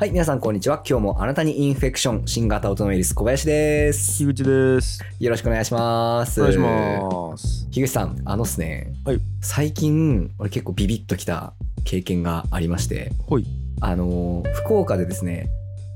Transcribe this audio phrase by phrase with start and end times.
[0.00, 0.80] はい、皆さんこんにちは。
[0.88, 4.24] 今日もあなたにインフェクション、新型オトノウイルス小林です。
[4.24, 5.02] 樋口です。
[5.18, 6.40] よろしくお願いします。
[6.40, 7.68] お願いします。
[7.72, 11.52] 樋口さん、あのっすね、はい最近、俺結構ビビッときた
[11.84, 13.46] 経験がありまして、ほい。
[13.80, 15.50] あのー、福岡でですね、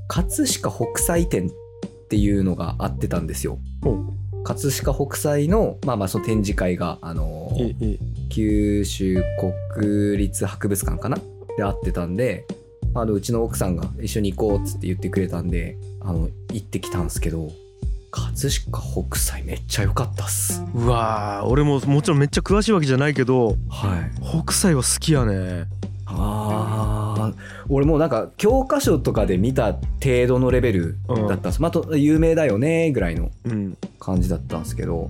[0.09, 1.51] 葛飾北斎展っ
[2.09, 3.57] ていうのがあってたんですよ。
[3.81, 4.03] ほ
[4.43, 9.23] 葛飾北斎の、まあまあその展示会が、あのーえ、え、九州
[9.71, 11.17] 国立博物館かな？
[11.55, 12.45] であってたんで
[12.95, 17.51] あのうちの奥さんが一緒に行こうっつって言ってくれたんであの行ってきたんですけど
[18.11, 23.97] 葛飾北斎めっちゃ良かったっすうわー俺ももちろんめっちゃ詳しいわけじゃないけど、は
[24.33, 25.65] い北斎は好きやね。
[26.05, 27.35] あー
[27.69, 33.77] 俺もうなんか教科書とかで見た程度のレベルだったんです、まああと有名だよねぐらいのうん。
[33.99, 35.09] 感じだったんですけど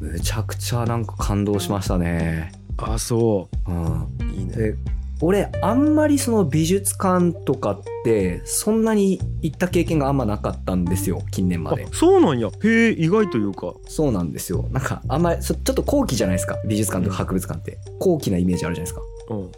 [0.00, 4.08] むちゃくちゃなんか感動しましたねあ、そうんう。
[4.34, 4.74] いいね。
[5.20, 12.48] で俺あんまりその美術館とかってそんなに行った経験があんまなかったんですよ近年まあで、そうなんや。
[12.48, 12.52] へ
[12.88, 13.74] え、意外というか。
[13.86, 19.50] そうなんですよなんかあんまりそちょっと高貴じゃないですか美術館とか博物館って高貴なイメージあるじゃないですかうん。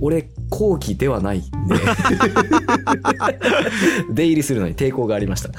[0.00, 1.48] 俺高貴ではないんで
[4.14, 5.50] 出入りするのに抵抗がありました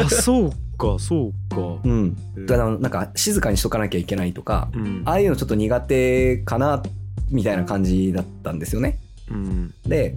[0.00, 1.80] あ、そうか、そうか。
[1.84, 5.02] うんだからなんか静かにしとかなきゃいけないとかうん。
[5.04, 6.82] ああいうのちょっと苦手かな
[7.30, 8.98] みたいな感じだったんですよね
[9.30, 9.74] うん。
[9.86, 10.14] で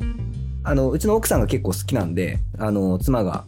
[0.63, 3.45] あのうちの奥さんが結構好きなんであの妻が、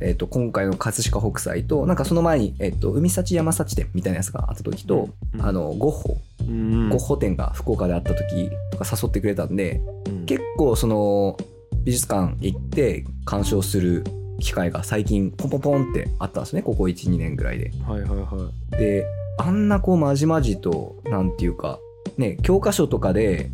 [0.00, 6.88] えっと今回の葛飾北斎となんかその前に、えっと海幸山幸展みたいなやつがあった時と、うんあのゴッホ、うん。
[6.88, 11.36] ゴッホ展が福岡であった時とか誘ってくれたんでうん結構その
[11.84, 14.04] 美術館行って鑑賞する
[14.40, 17.70] 機会が最近ポンポンポンってあったんですねここ12年ぐらいで。
[17.86, 19.06] はいはいはで
[19.38, 21.78] あんなこうまじまじとなんていうか
[22.16, 23.50] ね教科書とかで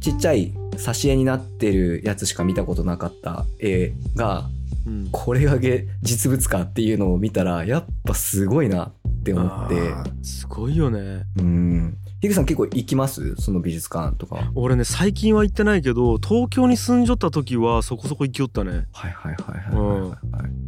[0.00, 4.48] ちっちゃい挿絵になってるやつしか見たことなかった絵が。
[4.86, 5.08] うん。
[5.10, 5.58] これが
[6.02, 9.74] 実物かっていうのを見たらやっぱすごいなって思って
[10.22, 11.24] すごいよね。
[11.38, 13.36] うんヒグさん結構行きます？
[13.36, 14.50] その美術館とか。
[14.54, 18.86] 俺ね最近は行ってないけど東京に住んじょった時はそこそこ行きよったね。
[18.92, 20.10] はいはいはいはいはいはい。
[20.10, 20.16] は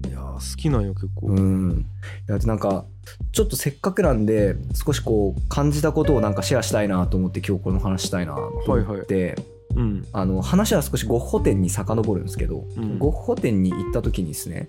[0.07, 1.87] いいやー好きなんよ結構、うん。
[2.29, 2.85] いやなんか
[3.33, 9.37] ちょっとせっかくなんで少しこう感じたことをなんかシェアしたいなと思って今日この話したいなと思って、
[9.75, 10.07] うん。
[10.13, 12.99] あの話は少しゴッホ展に遡るんですけど、うん。
[12.99, 14.69] ゴッホ展に行った時にですね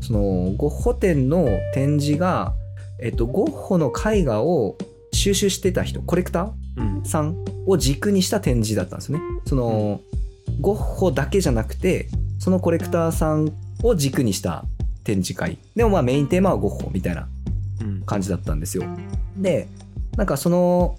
[0.00, 2.54] そのゴッホ展の展示が、
[2.98, 4.78] えっと、ゴッホの絵画を
[5.14, 6.98] 収集してた人コレクタうん。
[7.02, 7.36] ーさん
[7.66, 9.20] を軸にした展示だったんですね。
[9.46, 10.00] その、
[10.60, 12.08] ゴッホだけじゃなくて
[12.38, 13.52] そのコレクターさん
[13.82, 14.64] を軸にした
[15.04, 15.58] 展示会。
[15.74, 17.28] でもまあメインテーマはゴッホみたいな
[17.80, 18.02] うん。
[18.02, 18.84] 感じだったんですよ。
[19.36, 19.68] で
[20.16, 20.96] なんかその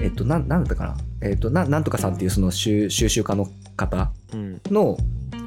[0.00, 0.84] えっとなんなんだったか
[1.20, 1.28] な。
[1.28, 4.60] えっとななんとかさんっていうその収収集家の方うん。
[4.70, 4.96] の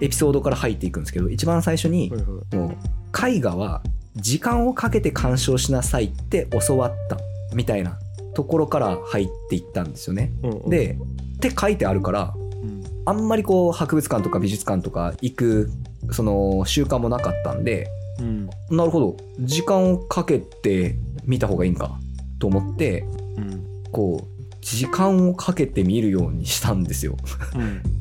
[0.01, 2.11] エピソードから入っていくんですけど一番最初に
[2.53, 3.81] もう絵画は
[4.15, 7.17] 時間をかけて鑑賞しなさいって教わった
[7.53, 7.97] みたいな
[8.35, 10.31] ところから入っていったんですよね。
[10.43, 10.69] うんうん。
[10.69, 10.97] で
[11.37, 15.71] って書いてあるからうんあんまりこう博物館とか美術館とか行く
[16.11, 17.87] その習慣もなかったんで
[18.19, 18.49] うん。
[18.69, 19.17] なるほど。
[19.39, 21.99] 時間をかけて見た方がいいんか
[22.39, 23.01] と思って
[23.37, 23.65] うん。
[23.91, 27.15] こう時間をかけて見るようにしたんですよ。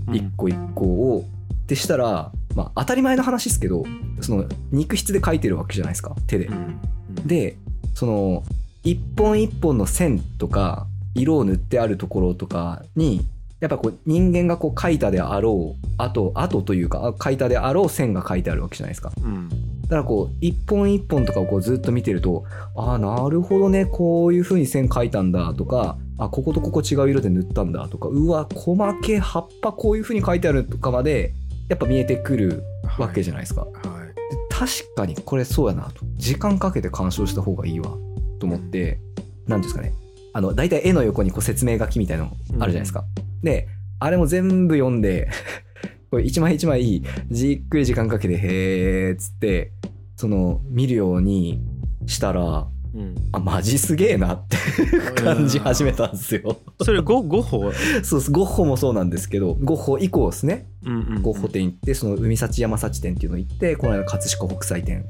[0.08, 0.14] うん。
[0.14, 1.24] 一個一個を。
[1.66, 3.84] でしたら、まあ、当たり前の話ですけど
[4.22, 6.46] その肉筆で描いてるわけじゃないですか手で。
[6.46, 6.52] う。
[6.52, 6.80] ん。
[7.26, 7.56] で
[7.94, 8.42] その
[8.88, 13.26] 一本一本の線とか色を塗ってあるところとかに
[13.60, 19.12] やっぱこう人間がこう描いたであろうあとあとというか描いたであろう線が描いてあるわけじゃないですか。
[19.20, 19.48] うん。
[19.50, 19.56] だ
[19.88, 22.44] からこう一本一本とかをこうずっと見てると
[22.74, 31.34] ああなるほどねこういう風に線描いたんだとかあこことここ違う色で塗ったんだとかうわ細け葉っぱこういう風に書いてあるとかまで
[31.68, 32.62] やっぱ見えてくる
[32.98, 33.62] わけじゃないですか。
[33.62, 34.14] はい。
[34.14, 36.06] で確かにこれそうやなと。
[36.16, 37.90] 時間かけて鑑賞した方がいいわ
[38.38, 39.00] と思って
[39.46, 39.92] 何、ですかね。
[40.32, 43.04] あの大体絵の横にこう説明書きみたいなのあるじゃないですか。
[43.42, 43.68] で
[43.98, 45.28] あれも全部読んで
[46.10, 49.72] これ一枚一枚じっくり時間かけてへーっつって
[50.16, 51.60] その見るように
[52.06, 53.14] したらうん。
[53.32, 54.56] あマジすげえなって
[55.20, 56.58] 感じ始めたんですよ。
[56.82, 57.72] それゴゴッホ？
[58.02, 58.30] そうです。
[58.30, 60.66] ゴッホもそうなんですけどゴッホ以降ですね。
[60.84, 65.04] うんうんゴッホ展行ってその海幸山幸展っていうの行ってこの間葛飾北斎展うん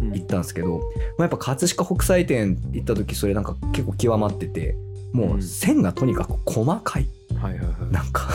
[0.00, 4.76] 行ったんですけど、まあ、やっぱ葛飾北斎展行った時それなんか結構極まってて
[5.12, 7.08] もう線がとにかく細かい。
[7.36, 7.92] はいはいはい。
[7.92, 8.28] なんか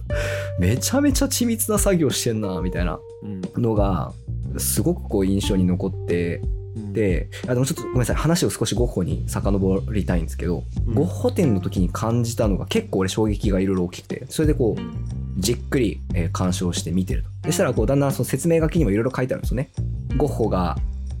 [0.60, 3.26] めちゃめちゃ緻密な作業してんなみたいなう
[3.58, 3.62] ん。
[3.62, 4.12] のが
[4.58, 6.42] すごくこう印象に残って
[6.76, 6.92] うん。
[6.92, 10.94] であでもちょっとごめんなさい話を少しゴッホに遡りたいんですけど、うん。
[10.94, 14.82] ゴッホ展の時に感じたのが結構俺衝撃がいろいろ大きくてそれでこう
[15.40, 17.28] じっくり、えー鑑賞して見てると。
[17.46, 19.70] そしたらこうだんだんその説明書きにもいろいろ書いてあるんですよね。
[20.16, 20.76] ゴッホが、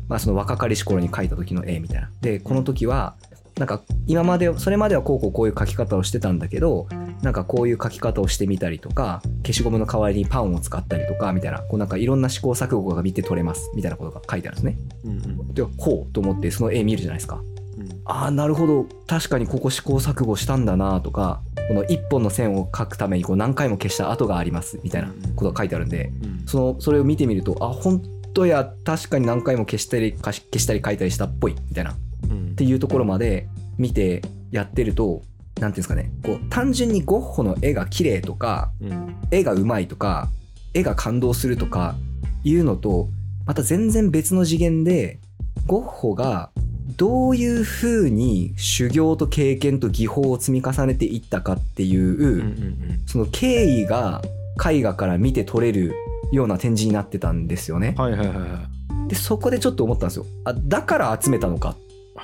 [0.08, 2.10] まあ、その若かりし頃に描いた時の絵みたいな。
[2.20, 3.14] でこの時は
[3.58, 6.86] なんか今までそれまではこうこうこういう描き方をしてたんだけど
[7.22, 14.78] なんかこういう描き方をしてみたりとか消しゴムの代わりにパンを使ったりとかみたいなこうなんかいろんな試行錯誤が見て取れますみたいなことが書いてあるんですね。
[15.04, 15.54] うんうん。
[15.54, 17.42] でほうと思ってその絵見るじゃないですか。
[17.78, 17.88] うん。
[18.04, 18.86] ああなるほど。
[19.08, 28.02] 確かにここ試行錯誤したんだなとかこの一本の線を描くためにこう何回も消した跡がありますみたいなことが書いてあるんでうんそのそれを見てみるとあ本
[28.38, 31.92] 当や確かに何回も消したり消したり書いたりしたっぽいみたいな。
[31.92, 31.96] っ
[32.30, 32.54] うん。
[32.54, 33.48] ていうところまで
[33.78, 35.22] 見てやってると
[35.60, 36.12] なんていうんですかね。
[36.22, 39.16] こう単純にゴッホの絵が綺麗とかうん。
[39.32, 40.30] 絵がうまいとか
[40.72, 41.96] 絵が感動するとか
[42.44, 43.08] いうのと
[43.44, 45.18] また全然別の次元で
[45.66, 46.50] ゴッホが
[46.96, 53.02] どういうふうに修行と経験と技法を積み重ねていったかっていう、うんうん。
[53.06, 54.22] その経緯が
[54.64, 55.92] 絵画から見て取れる
[56.32, 58.04] ような展示になってたんですよねうん。
[58.04, 60.26] はいはいはいはいでそこでちょっと思ったんですよ。
[60.44, 61.76] あだから集めたのか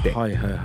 [0.03, 0.61] ではいはいはい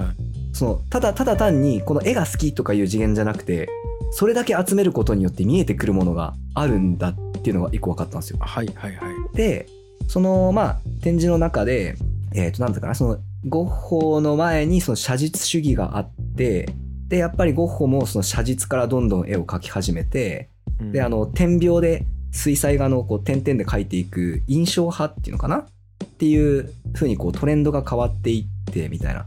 [0.53, 3.69] そのただただ単にこの絵が好きとかいう次元じゃなくて
[4.11, 8.37] それだけ集めることによって見えてくるものがあるんだっていうのが一個分かったんですよ。
[8.41, 9.67] はいはいはいで
[10.07, 11.95] そのまあ展示の中で
[12.33, 13.17] えっ、となんだかなその
[13.47, 16.69] ゴッホの前にその写実主義があって
[17.07, 20.49] でやっぱりゴッホもその写実からどんどん絵を描き始めて
[20.79, 25.57] うんであの点描で水彩画のこう点々で描いていく印象派っていうのかな？
[25.57, 29.25] っていう風にこうトレンドが変わっていってみたいな。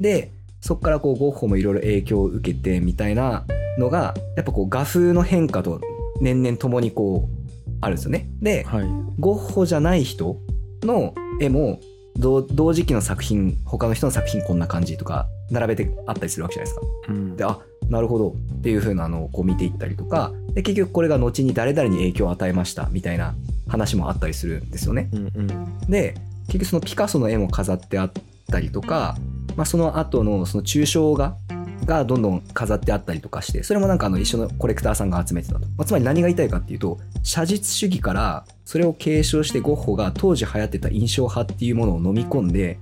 [0.00, 0.30] で
[0.60, 3.44] そこからこうゴッホもいろいろ影響を受けてみたいな
[3.78, 5.80] のがやっぱこう画風の変化と
[6.20, 8.28] 年々ともにこうあるんですよね。
[8.40, 8.86] ではい
[9.20, 10.38] ゴッホじゃない人
[10.82, 11.80] の絵も
[12.16, 16.86] 同同時期の作品他の人の作品こんな感じとか並べてあったりするわけじゃないですか。
[17.08, 17.58] うんであ
[17.88, 18.34] なるほど。
[18.58, 23.34] っていう風なのをこう見ていったりとかで結局これが後に誰々に影響を与えましたみたいな
[23.68, 25.10] 話もあったりするんですよね。
[25.12, 25.80] うんうん。
[25.88, 26.14] で
[26.46, 28.12] 結局そのピカソの絵も飾ってあっ
[28.50, 29.16] たりとか、
[29.56, 31.36] まあ、その後のその抽象画
[31.84, 42.78] がどんどん飾ってあったりとかしてそれもなんかあの一緒のコレクターさんが集めてたと、まあ、つまり何が言いたいかっていうと写実主義からそれを継承してゴッホが当時流行ってた印象派っていうものを飲み込んで、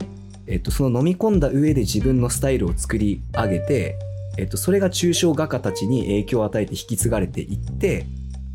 [0.47, 3.99] えっと、その飲み込んだ上で自分のスタイルを作り上げて、
[4.39, 8.07] えっと、それが抽象画家たちに影響を与えて引き継がれていって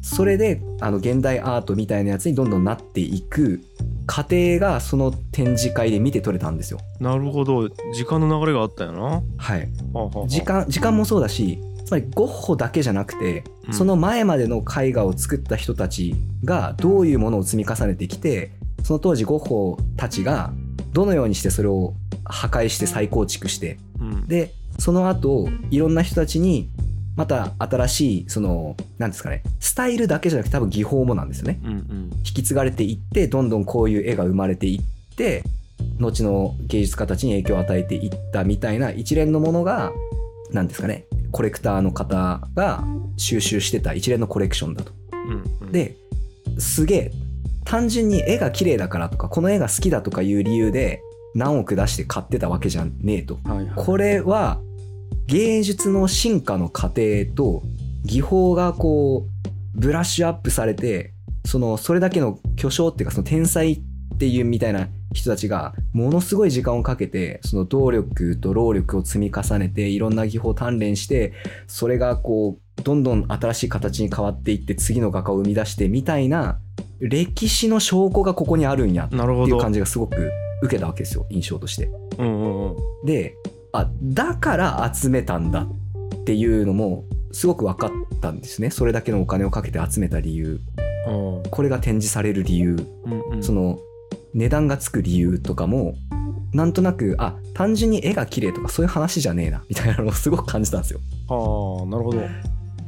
[0.01, 3.61] それであの現代アートみたいなやつにどんどんなっていく
[4.05, 6.79] 過程がその展示会で見て取れたんですよ。
[6.99, 7.67] なるほど。
[7.93, 9.01] 時間の流れがあったよな。
[9.01, 10.27] ははい、あはあはあ。
[10.27, 13.73] 時間時間もそうだしつまりゴッホだけじゃなくて、うん。
[13.73, 16.15] その前までの絵画を作った人たち
[16.45, 18.51] がどういうものを積み重ねてきて
[18.83, 20.53] その当時ゴッホたちが
[20.93, 24.27] どのようにしてそれを破壊して再構築してうん。
[24.27, 26.69] でその後いろんな人たちに
[27.15, 31.59] また新しいその何ですかねスタイルだけじゃなくて多分技法もなんですよね。
[31.63, 35.43] うんうん引き継がれていってどんどんこういう絵が生まれていって
[35.99, 39.91] 後の芸術家たちに影響を与えていったみたいな一連のものが
[40.51, 42.83] 何ですかねコレクターの方が
[43.15, 44.91] 収集してた一連のコレクションだと。
[45.61, 45.95] うんで
[46.59, 47.11] すげえ
[47.65, 51.01] 単純に絵が綺麗だからとかこの絵が好きだとかいう理由で
[51.35, 53.39] 何億出して買ってたわけじゃねえと。
[53.43, 54.61] はいはいこれは
[55.27, 57.61] 芸術の進化の過程と
[58.03, 61.13] 技法がこうブラッシュアップされて
[61.45, 63.79] そのそれだけの巨匠っていうかその天才っ
[64.17, 71.33] ていうみたいな人たちがものすごい時間をかけてその動力と労力を積み重ねていろんな技法を鍛錬して
[71.67, 76.59] それがこうどんどん新しい形に変わっていって次の画家を生み出してみたいな
[76.99, 79.19] 歴史の証拠がここにあるんやってい
[79.51, 80.31] う感じがすごく
[80.63, 81.89] 受けたわけですよ印象として。
[82.17, 83.35] うんうんうんで
[83.73, 88.71] あだから集めたんだっていうのもすごく分かったんですね。
[88.71, 90.59] それだけのお金をかけて集めた理由。
[91.05, 92.75] あこれが展示される理由。
[92.75, 93.43] ーうんうん。
[93.43, 93.79] その
[94.33, 95.95] 値段がつく理由とかも
[96.53, 100.99] なんとなくあ単純に絵が綺麗とかそういう話じゃねえなみたいなのをすごく感じたんですよ。
[101.29, 102.21] ああなるほど。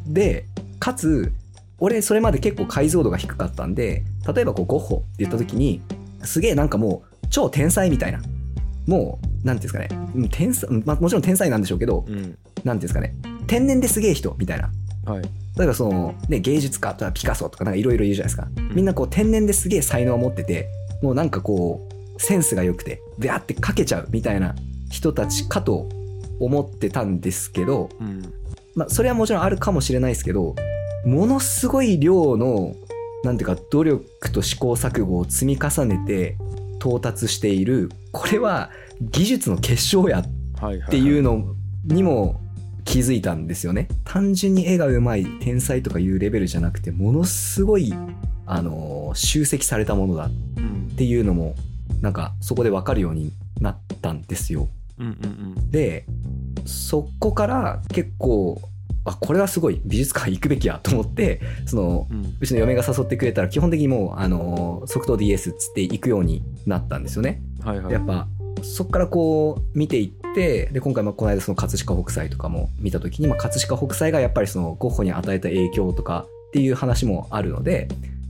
[0.07, 0.45] で
[0.79, 1.31] かつ
[1.79, 5.81] 俺それまで結構解像度が低かったんで例えばこうゴッホって言った時に
[6.23, 8.21] すげえなんかもう超天才みたいな
[8.87, 10.09] もうなんていうんですかね。
[10.15, 12.15] うん天才、まあ、もちろん天才なんでしょうけどうん。
[12.15, 12.33] てい
[12.65, 13.15] うんですかね。
[13.47, 14.71] 天然ですげえ人みたいな。
[15.05, 15.23] はい。
[15.57, 18.47] 例えばその、ね、芸術家とかピカソとかなんかいろいろ言うじゃないですか。
[18.73, 20.67] みんなこう天然ですげえ才能を持ってて
[21.01, 24.55] もうなんかこうセンスが良くてビャーってかけちゃうみたいな
[24.89, 25.87] 人たちかと
[26.39, 28.33] 思ってたんですけど、うん。
[28.75, 30.55] まあ、それはもちろんあるかもしれないですけど
[31.05, 32.75] ものすごい量の
[33.23, 36.37] なんていうか努力と試行錯誤を積み重ねて
[36.79, 38.69] 到達しているこれは
[39.01, 40.25] 技術の結晶やっ
[40.89, 41.55] ていうの
[41.85, 42.39] にも
[42.85, 43.87] 気づいたんですよね。
[44.03, 47.93] 単純に絵がうまい天才とかいうレベルじゃなくてものすごい
[48.45, 51.55] あの集積されたものだっうんていうのも
[52.01, 53.31] なんかそこで分かるように
[53.61, 54.67] なったんですよ。
[54.97, 55.05] うん。
[55.07, 56.05] うんで
[56.65, 58.61] そこから結構
[59.09, 62.07] あこれはすごい美術館行くべきやと思ってその
[62.39, 67.41] うちの嫁が誘ってくれたら基本的にもうあの即答 DS っつって行くようになったんですよね。
[67.63, 67.93] はいはい。
[67.93, 68.27] やっぱ
[68.61, 77.87] そこからこう見ていってで今回もこの間その葛飾北斎とかも見た時に、まあ、葛飾北斎がやっぱりそのゴッホに与えた影響とかっていう話もあるので、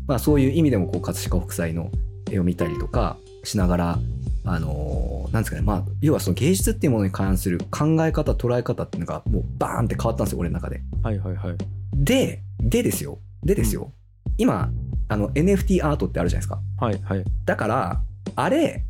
[0.08, 1.90] まあ、そういう意味でもこう葛飾北斎の
[2.32, 4.00] 絵を見たりとかしながら
[4.46, 5.62] あのーなんですかね。
[5.62, 10.82] まあ要はその芸術っていうものに関する考え方捉え方っていうのがもうバーンって変わったんですよ俺の中で。
[11.04, 11.58] はいはいはい。
[11.94, 13.20] ででですよ。
[13.44, 13.94] でですよ、
[14.38, 14.72] 今
[15.08, 16.60] あの NFT アートってあるじゃないですか。
[16.78, 17.24] はいはい。
[17.46, 18.02] だから、
[18.36, 18.86] あれ、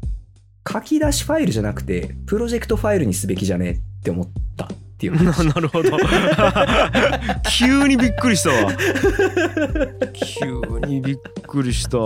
[0.72, 4.28] 書き出しファイルじゃなくて、プロジェクトファイルにすべきじゃねって思っ
[4.58, 5.14] たっていう。
[5.24, 5.98] なるほど。
[7.58, 8.74] 急にびっくりしたわ。
[10.14, 11.98] 急にびっくりした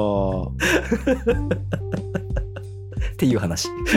[3.24, 3.70] っていう話。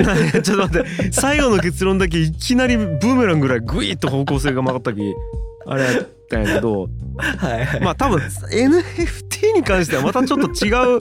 [0.42, 5.00] ちょっと待って最後の結論だけいきなりブーメランぐらいグイッと方向性が曲がったき
[5.66, 7.80] あれやったんやけど はいはい。
[7.80, 11.00] まあ多分 NFT に関してはまたちょっと違う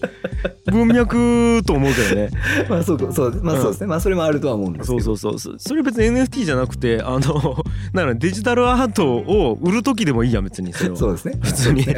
[0.71, 2.29] 文脈と思うけどね
[2.69, 3.87] まあそうそう、まあそうですね。
[3.87, 5.01] まあそれもあるとは思うんですけど。
[5.01, 7.57] そうそうそうそそれ別に NFT じゃなくてあの
[7.93, 11.37] なんかデジタルアートを売る時でもいいや別にそ そうですね。
[11.41, 11.93] 普通にそう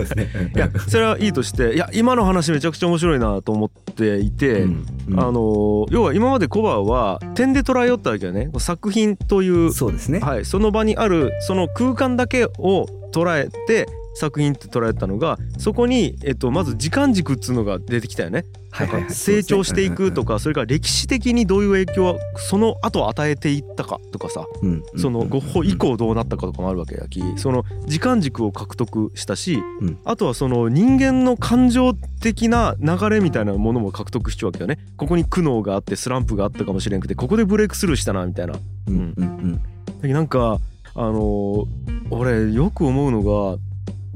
[0.00, 0.52] ですね。
[0.54, 10.20] いやそれはいいとしていや今の話めちゃくちゃ面白いなと思っていて、うんうんあの要は今までコバは点で捉えよったわけよね作品というそうですね。
[10.20, 18.44] はい、その場にあるその空間だけを捉えて作品って捉えたのがそこに、えっと、まず時間軸っつうのが出てきたよね。
[18.72, 20.30] はいはいはいなんか成長していくとか。
[20.30, 25.76] かそれから歴史的にどういう影響はその後与えていったかとかさうんそのゴッホ以。
[25.76, 34.78] 降どうなったかとかもあるわけやきその時間軸を獲得したしうんあとはその人間の感情的な流れみたいなものも獲得しちゃうわけよね。
[34.96, 38.54] ここに苦悩があってスランプがあったかもしれんくてここでブレイクスルーしたなみたいな。
[38.88, 39.60] うんうん
[40.02, 40.60] うんなんか
[40.94, 41.66] あのー
[42.10, 43.58] 俺よく思うのが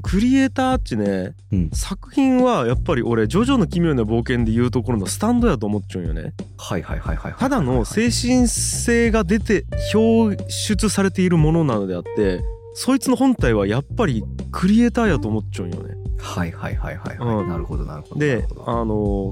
[0.05, 1.69] クリエイターっちねうん。
[1.71, 6.35] 作品はやっぱり俺「ジョジョの奇妙な冒険」で言うところのスタンドやと思っちゃうんよね。
[6.59, 7.39] はいはいはいはいはい。
[7.39, 12.43] ただの精神性が出て表出されているものなのであって
[12.75, 15.95] そいつの本体はやっぱりクリエイターやと思っちゃうんよね。
[16.17, 17.41] はいはいはいはいはい。
[17.41, 18.15] うんなるほどなるほど。
[18.15, 18.85] なでるほどあの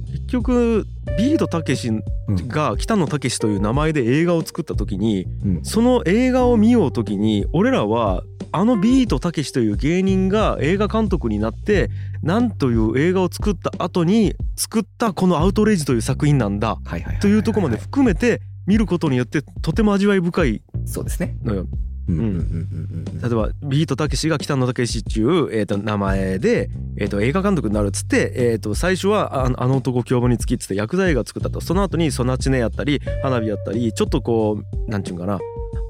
[0.08, 0.86] ー結局
[1.18, 1.94] ビートたけしう
[2.32, 11.90] んが北野武という名前で映画を作った時にうんその映画を見よう時に俺らはあのビートたけしという芸人が映画監督になって
[12.22, 17.20] なんという映画を作った後に作ったこの「アウトレイジ」という作品なんだはいはいはいはい。
[17.20, 21.36] というところまで含めて見ることによってとても味わい深いそうですね。
[21.44, 21.68] のよ。
[22.08, 23.06] うん。
[23.06, 35.40] 例えばビートたけしが北野たけしっていう、えー、と名前で、えー、と映画監督になるっつって、えー、と最初はああの男凶暴につきっつって薬剤映画作ったとその後にソナチネやったり花火やったりちょっとこうなんちゅうんかな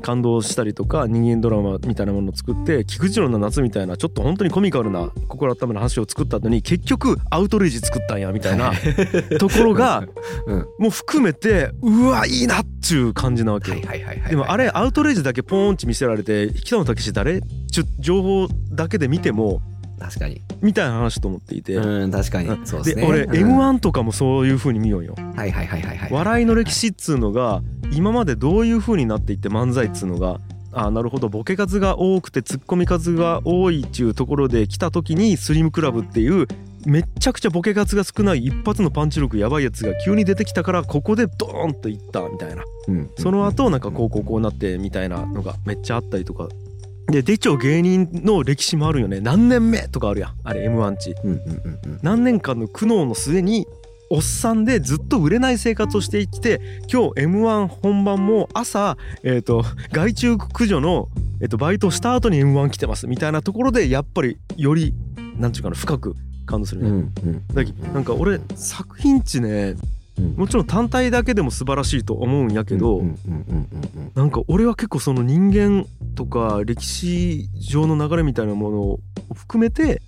[0.04, 8.74] 感動したりとか人間ドラマみたいなものを作って菊次郎の夏みたいなちょっと本当にコミカルな心温めの話を作った後に結局アウトレイジ作ったんやみたいな
[9.40, 10.04] ところが
[10.46, 10.58] うん。
[10.78, 13.72] もう含めてうわいいなっちゅう感じなわけ。
[14.30, 17.42] でもあれアウトレイジだけポーンチ見せられて北野武誰？
[17.72, 19.62] ちゅ情報だけで見ても
[20.04, 20.42] 確かに。
[20.62, 23.06] みたいな話と思っていて、うん確かにうんそうですね。
[23.08, 25.16] 俺うん M1 とかもそういう風に見ようよ。
[25.36, 26.12] はいはいはいはいはい。
[26.12, 27.62] 笑いの歴史っつうのが
[27.94, 30.42] 今までどういう風になっていって漫才っつうのが
[30.74, 36.48] あなるほどボケ数が多くてツッコミ数が多いっていうところで来た時にスリムクラブっていう
[36.86, 46.50] めっちゃくちゃボケ数が少ない一発のパンチ力やばいやつが急に出てきたからここでドーンといったみたいなうんその後なんかこうこうこうなってみたいなのがめっちゃあったりとか
[47.08, 52.00] ででちょ芸人の歴史もあるよね何年目とかあるやんあれ M1 値うんうんうんうん。
[52.02, 53.68] 何年間の苦悩の末に
[54.10, 61.10] おっさんでずっと売れない生活をしてきて今日 m 1本番も朝、えー、と害虫駆除の、
[61.42, 64.94] えー、とバイトした後に m 1来てますみたいなところでやっぱりより
[65.38, 66.90] なんていうかな深く感動するね。
[66.90, 67.48] うんうん。
[67.48, 69.76] だけなんか俺作品値ね
[70.20, 79.00] うんもちろん単体だけでも素晴らしいと思うんやけど、うんうんうんうんなんか俺は結構その人間とか歴史上の流れみたいなものを
[79.34, 80.02] 含めて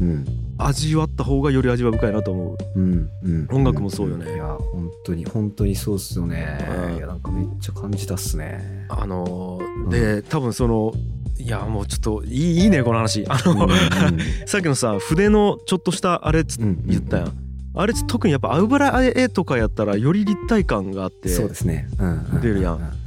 [0.00, 0.10] うん。
[0.10, 2.56] うん味わった方がより味わい深いなと思う。
[2.76, 3.48] うんうん。
[3.52, 4.34] 音楽もそうよね。
[4.34, 6.58] いや本当に本当にそうっすよね。
[6.88, 6.96] うん。
[6.96, 8.86] いやなんかめっちゃ感じたっすね。
[8.88, 10.94] あのーで多分その
[11.38, 13.26] いやもうちょっといいいいねこの話。
[13.28, 13.68] あの、
[14.46, 17.32] さっきのさ筆のちょっとしたあれつうん言ったやん、
[17.74, 21.88] あれ特にやっぱ油絵とかやったらより立体感があってそうですね。
[22.00, 22.74] うんうん出るやん。
[22.76, 23.05] うう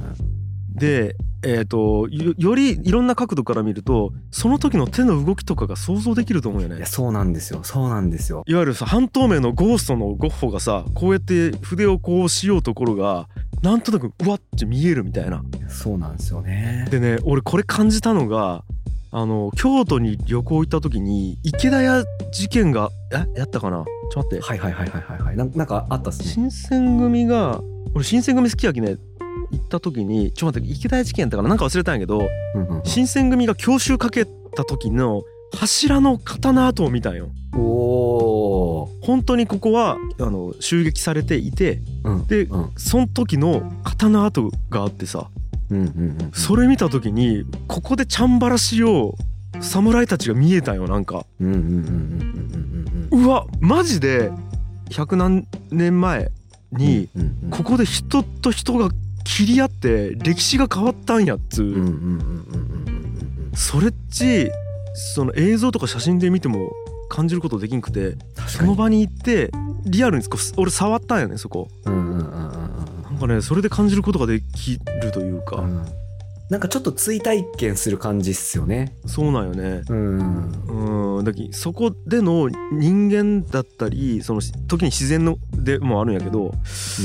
[0.80, 6.76] でえー、とよよりいろんな角度から見るとその時の手の動きとかが想像できると思うよね。
[6.76, 7.60] いやそうなんですよ。
[7.62, 8.42] そうなんですよ。
[8.46, 13.28] いわゆるさ半透明のゴーストのゴッホがさこうやって筆をこうしようところが
[13.62, 15.42] なんとなくうわって見えるみたいな。
[15.68, 16.86] そうなんですよね。
[16.90, 18.64] でね俺これ感じたのが
[19.10, 23.84] あの京都に旅行行った時に池田屋事件がえやったかな？
[24.12, 24.44] ちょっと待って。
[24.46, 25.36] はいはいはいはいはいはい。
[25.36, 26.26] なんなんかあったっすね。
[26.26, 27.62] 新選組が
[27.94, 28.98] 俺新選組好きやきね
[29.52, 37.28] 行った時にちょっと待って池田屋事件やったかななんか忘れたんやけどうんうん新選組が強襲かけた時の柱の刀跡を見たんよ。
[37.56, 38.88] おー。
[39.04, 42.70] 本当にここはあの襲撃されていてうんでうん。
[42.76, 45.28] その時の刀跡があってさ
[45.70, 45.88] うんうんう
[46.24, 51.26] んそれ見た時にここでチャンバラしよう侍たちが見えたんよなんか。
[51.40, 54.30] うわマジで
[54.90, 56.30] 100何年前
[56.72, 57.08] に
[57.50, 58.90] ここで人と人が
[59.36, 61.74] 切り合って歴史が変わったんやっつう、
[63.54, 64.50] それっち
[65.14, 66.72] その映像とか写真で見ても
[67.08, 68.16] 感じることできんくて
[68.48, 69.50] その場に行って
[69.86, 70.24] リアルに
[70.56, 71.68] 俺触ったんよねそこ。
[71.84, 75.86] なんかねそれで感じることができるというか、うんうん
[76.50, 78.96] なんかちょっと追体験する感じっすよね。
[79.06, 79.82] そうなんよね。
[79.88, 81.18] うん。
[81.18, 81.24] うん。
[81.24, 86.52] だけどそこでの人間だったりその時に自然のでもあるんやけど、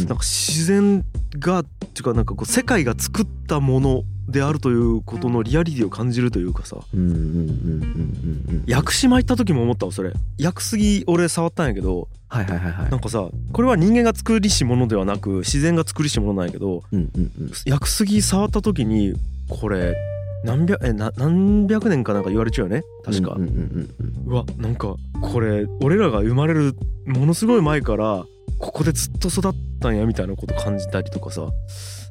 [0.08, 1.06] なんか自然
[1.38, 6.78] がっていうかなんかこう世界が作ったものであるということのリアリティを感じるというかさ。
[6.96, 10.12] うんうんうんうんうんうん屋久島行った時も思ったわそれ。
[10.40, 12.90] 屋久杉俺触ったんやけどはいはいはいはい。
[12.90, 17.52] なんかさこれは人間が作りしものではなく自然が作りしものなんやけどうんうんうん。
[17.66, 19.14] 屋久杉触った時に
[19.50, 19.96] これ
[20.44, 22.84] 何百えな何百年かなんか言われちゃうよね？
[23.04, 26.76] 確か、うんうんうんうんうわなんかこれ俺らが生まれる
[27.06, 28.26] ものすごい前から
[28.60, 31.50] ここでずっと育ったんやみたいなこと感じたりとかさ。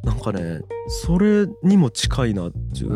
[0.02, 0.60] なんかね
[1.06, 2.90] それにも近いなっていう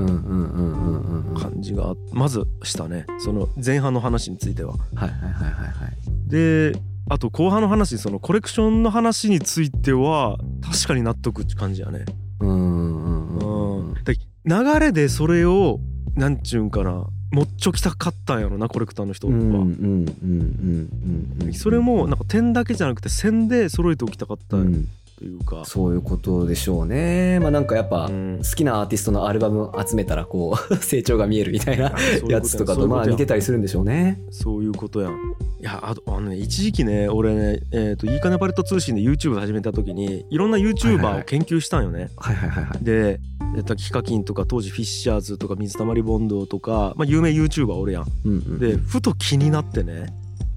[1.40, 3.06] 感じがまずしたね。
[3.18, 4.74] その前半の話については。
[4.94, 12.04] はいはいはいはいであと後半の話そのコレクションの話については確かに納得って感じやね。
[12.40, 13.88] うんうんうんうん。
[13.88, 14.04] うん。
[14.04, 15.78] で流れでそれを
[16.14, 19.34] なんちゅうんかなもっちょきたかったんやろなコレクターの人は。
[19.34, 27.40] うんうんうんうんうんそれもなんか点だけじゃなくて線で揃えておきたかったうんというか、そういうことでしょうね。
[27.40, 28.38] まあなんかやっぱうん。
[28.38, 31.92] 好きなアーティストのアルバムを集めたらこう 成長が見えるみたいな
[32.28, 32.40] や。
[32.40, 34.20] つとかとまあ似てたりするんでしょうね。
[34.30, 35.12] そういうことやん。
[35.60, 42.84] いやあとあのね一時期ね俺ねえっ、といいかねパレット通信で YouTube 始めた時にいろんな YouTuber はいを研究したんよね、はいはいはいはい。
[42.84, 43.18] で
[43.56, 48.58] えっとヒカキンとか当時フィッシャーズとか水溜りボンドとか、まあ、有名 YouTuber おるやんうんうん。
[48.60, 50.06] でふと気になってね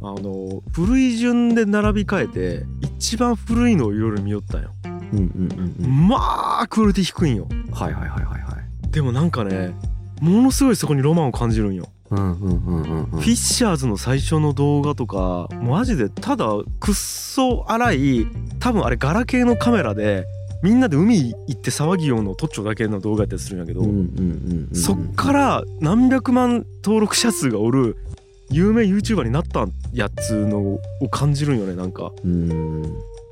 [0.03, 4.71] あの古い順で並び替えて一番古いのをいろいろ見よったんよ。
[4.85, 6.07] うんうんうんうん。
[6.07, 7.47] まあクオリティ低いんよ。
[7.71, 8.91] はいはいはいはいはい。
[8.91, 9.75] でもなんかね
[10.19, 11.87] ものすごいそこにロマンを感じるんよ。
[12.09, 13.05] うんうんうんうんうん。
[13.05, 16.47] フィッシャーズの最初の動画とかマジでただ
[16.79, 18.25] くっそ荒い
[18.59, 20.25] 多分あれガラケーのカメラで
[20.63, 23.83] みんなで海行って騒ぎようの撮っちょだけの動画やったりするんやけど、
[24.73, 27.97] そっから何百万登録者数がおる
[28.51, 32.11] 有名 YouTuber になったやつのを感じるんよねなんか。
[32.23, 32.81] うん。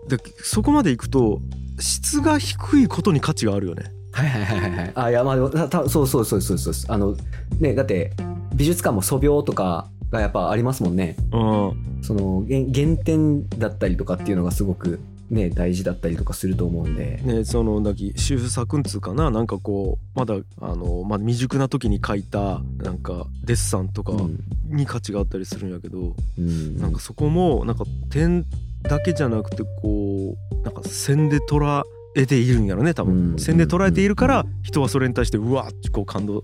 [0.07, 1.39] でそこまでいくと
[1.79, 3.91] 質が低いことに価値があるよね。
[4.11, 4.91] はいはいはいはいはい。
[4.95, 6.73] あいやまあでもたたそうそうそうそうそう。
[6.87, 7.15] あの
[7.59, 8.11] ねだって
[8.55, 11.15] 美術館も素描とかがやっぱありますもんね。
[11.31, 12.01] うん。
[12.01, 14.99] その原原点だったりとかっていうのがすごく
[15.29, 17.19] ね大事だったりとかすると思うんで。
[17.23, 24.39] ね、そのだき修作んつうかななんかこうまだあの、まあ、未熟な時に描いたなんかデッサンとかうん。
[24.69, 26.77] に価値があったりするんやけど、うん。
[26.77, 28.45] なんかそこもなんか点
[28.83, 33.39] だけじゃなくてこうなんか線で捉えているんやろね多分、うん。
[33.39, 36.43] 線で捉えているから人はそれに対してうわーってこう感動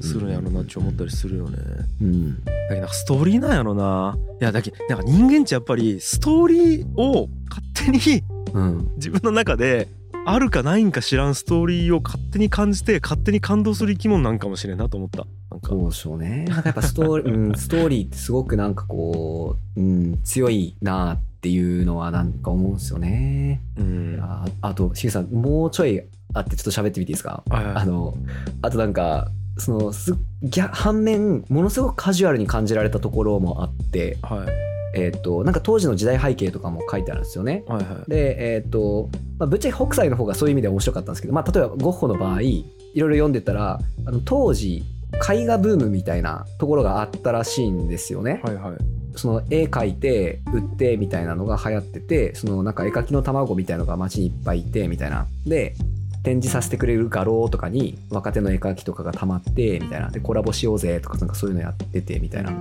[0.00, 1.58] するんやろなって思ったりするよね。
[2.02, 2.44] うん。
[2.44, 4.16] だけどなんかストーリーなんやろな。
[4.40, 8.92] いやだけどなんか人間ってやっぱりストーリーを勝手にうん。
[8.96, 9.88] 自分の中で
[10.26, 15.26] あるかないんか知らんストーリーを勝手に感じて勝手に感動する生き物なんかもしれんなと思った。
[15.50, 15.68] なんか。
[15.68, 16.44] そうでしょうね。
[16.48, 23.60] なんかやっぱストーリー、うん、ストーリーってすごくなんかこう、うん、強いなっていうのはなんか思うんですよね。
[23.76, 24.18] うん。
[24.20, 26.02] ああとしげさんもうちょい
[26.32, 27.42] あってちょっと喋ってみていいですか？
[27.48, 27.74] はいはい。
[27.76, 28.14] あの
[28.62, 29.28] あとなんか
[29.58, 34.48] そのす逆反面ものすごくカジュアルに感じられたところもあって、はい。
[34.96, 37.64] えっとなんか当時の時代背景とかも書いてあるんですよね。
[37.66, 38.10] はいはい。
[38.10, 44.84] でえっ、と、まあ、ぶっちゃけ北斎の方がそういう意味では面白かったんですけど、まあ、例えばゴッホの場合いろいろ読んでたらあの当時
[45.30, 48.40] 絵画ブームみたいなところがあったらしいんですよね。
[48.44, 48.72] はいはい
[49.16, 55.26] その絵描いて売ってみたいなのが流行っててそのなんか絵描きの卵みたいのが街にいっぱいいてみたいな。
[55.46, 55.74] で
[56.22, 60.08] 展示させてくれる画廊とかに若手の絵描きとかがたまってみたいな。
[60.08, 62.52] でコラボしようぜとかなんかそういうのやっててみたいな。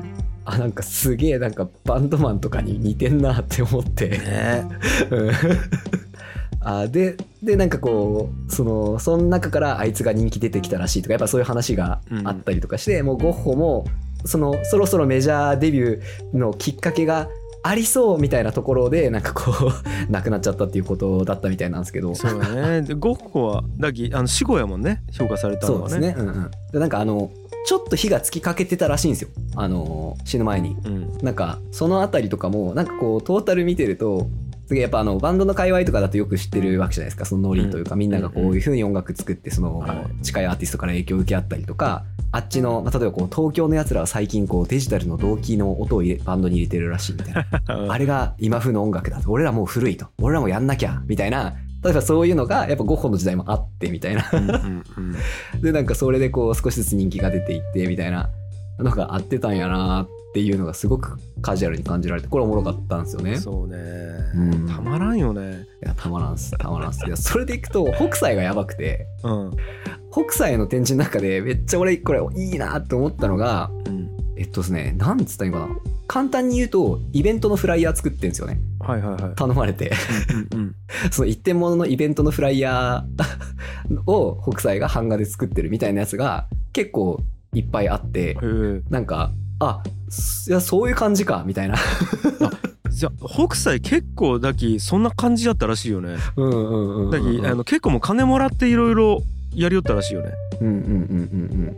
[0.45, 4.09] あなんかすげえなんかバンドマンとかに似てんなって思って。
[4.09, 4.65] ね。
[5.11, 5.31] うん。
[6.59, 13.85] あででなんかこうそのその中からあいつが人気出てきたらしいとかやっぱそういう話があったりとかして、もうゴッホも
[14.25, 17.29] そのそろそろメジャーデビューのきっかけが
[17.65, 19.71] ありそうみたいなところでなんかこう
[20.11, 22.13] 亡くなっちゃったっていうことだったみたいなんですけど。
[22.13, 22.81] そうだね。
[22.81, 25.89] でゴッホはだきあの死後やもんね評価されたのはね。
[25.89, 27.31] そうですね、うんうん、でなんかあの
[27.65, 29.29] ちょっと火がつきかけてたらしいんですよ。
[29.55, 30.75] あの死ぬ前に。
[30.83, 31.17] うん。
[31.21, 34.27] なんかそのあたりとかもなんかこうトータル見てると
[34.73, 37.25] すげえやっぱあのバンドの界隈とかだとよく知ってるわけじゃないですか。
[37.25, 37.99] そのノリというか、うん。
[37.99, 47.45] みんながこういう風に音楽作ってその、はい近いアーティストから影響を受け合ったりとかあっちの、まあ、例えばこう東京のやつらは最近こうデジタルの同期の音を入れバンドに入れてるらしいみたいな。
[47.93, 50.07] あれが今風の音楽だと俺らもう古いと。
[50.19, 51.53] 俺らもやんなきゃみたいな。
[51.83, 54.23] 例えばそういうのがやっぱゴッホの時代もあってみたいな。
[55.61, 58.29] でなんかそれでこう少しずつ人気が出ていってみたいな
[58.79, 63.37] のがあってたんやなっていうのがすごくカジュアルに感じられてこれおもろかったんですよね。
[63.37, 63.77] そうね、
[64.35, 64.67] うん。
[64.67, 65.65] たまらんよね。
[65.83, 67.05] いやたまらんっすたまらんっす。
[67.05, 69.51] いやそれでいくと北斎がやばくてうん。
[70.11, 74.09] 北斎の展示の中でめっちゃ俺これいいなって思ったのがうん。
[74.35, 75.79] えっとですねなんつったらいいのかな。
[76.07, 78.59] 簡単に言うとイベントのフライヤー作ってるんですよね。
[78.79, 79.35] はいはいはい。
[79.35, 79.91] 頼まれて。
[80.51, 80.75] うんうん
[81.11, 87.21] その一点物のイベントのフライヤーを北斎が版画で作ってるみたいなやつが結構
[87.53, 88.37] いっぱいあって
[88.89, 89.31] なんか
[89.63, 89.83] あ
[90.47, 91.75] いやそういう感じかみたいな。
[92.89, 96.15] じゃあ北斎結構だきそんな感じだったらしいよね。
[96.37, 99.23] うんうんうんうんだきあの結構もう金もらっていろいろ
[99.55, 100.31] やりよったらしいよね。
[100.61, 100.81] うんうんうん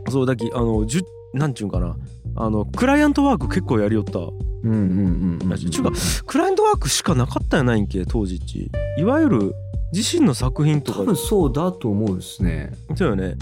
[0.07, 1.01] うんそうだきあのじゅ
[1.33, 1.95] なんちゅうんかな。
[2.37, 4.19] あのクライアントワーク結構やりよった。
[4.19, 5.91] うんうんうんうんちゅうか
[6.25, 8.69] クライアントワークしかなかったんやないんけ当時っち。
[8.97, 9.55] いわゆる
[9.93, 10.99] 自身の作品とか。
[10.99, 12.73] 多分そうだと思うですね。
[12.95, 13.37] そうよね。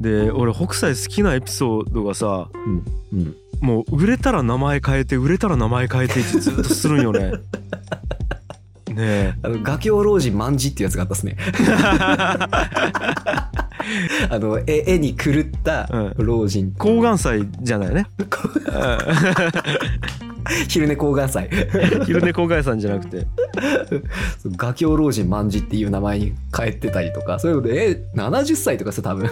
[0.00, 7.32] で俺北斎好きなエピソードがさうんうんもう売れたら名前変えて売れたら名前変えてってずっとするんよね。
[8.94, 9.34] ねえ。
[9.42, 11.36] あの画境老人万字っていうやつがあったっすね。
[14.30, 16.14] あの絵絵に狂ったうん。
[16.18, 18.06] 老人、抗がん祭じゃないね。
[20.68, 21.48] 昼寝抗がん祭。
[21.48, 23.26] うん昼寝抗がん祭じゃなくて。
[24.56, 29.30] 画境老人万字っていう名前に変えてたりとかそういうのでえ70歳とかさ多分。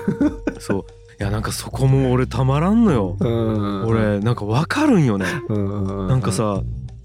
[0.59, 0.81] そう。
[0.81, 0.85] い
[1.19, 3.17] やなんかそこも俺たまらんのよ。
[3.19, 3.87] うん。
[3.87, 5.27] 俺なんかわかるんよね。
[5.49, 6.09] うん。
[6.09, 6.61] なんかさ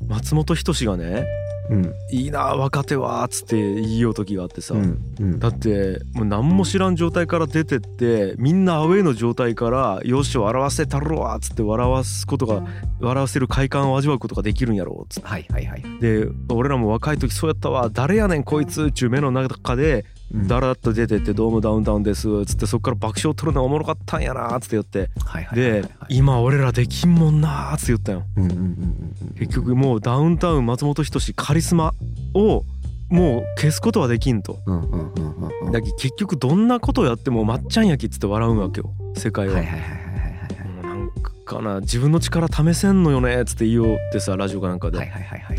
[0.07, 1.25] 松本人志がね
[1.69, 4.99] うん「いいな若手は」っつって言いよう時があってさ、うん。
[5.19, 5.39] うん。
[5.39, 12.63] だってもう何も知らん状態から出てってみんなアウェイの状態から「よし笑わせたるわ」っつって笑わすことが
[12.99, 15.81] 笑わせる快感を味わうことができるんやろっつっはいはいはい。
[16.01, 25.09] てで俺らも若い時そうやったわ誰やねんこいつっちゅう目の中でうんだらっと出てって「ドームダウンタウンです」っつってそっから爆笑取るのがおもろかったんやなっつって言って。
[25.53, 28.23] で「今俺らできんもんな」っつって言ったよ。
[29.37, 31.93] 結局もうダウンタウン松本人志カリスマ
[32.33, 32.63] を
[33.09, 34.59] もう消すことはできんと。
[35.71, 38.91] だけど結局どんなことをやってもまっちゃん焼きっつって笑うんわけよ。
[39.15, 39.67] 世界は、はい
[41.51, 45.11] かな自分の力試せんのよねっつって言いようってさラジオかなんかで、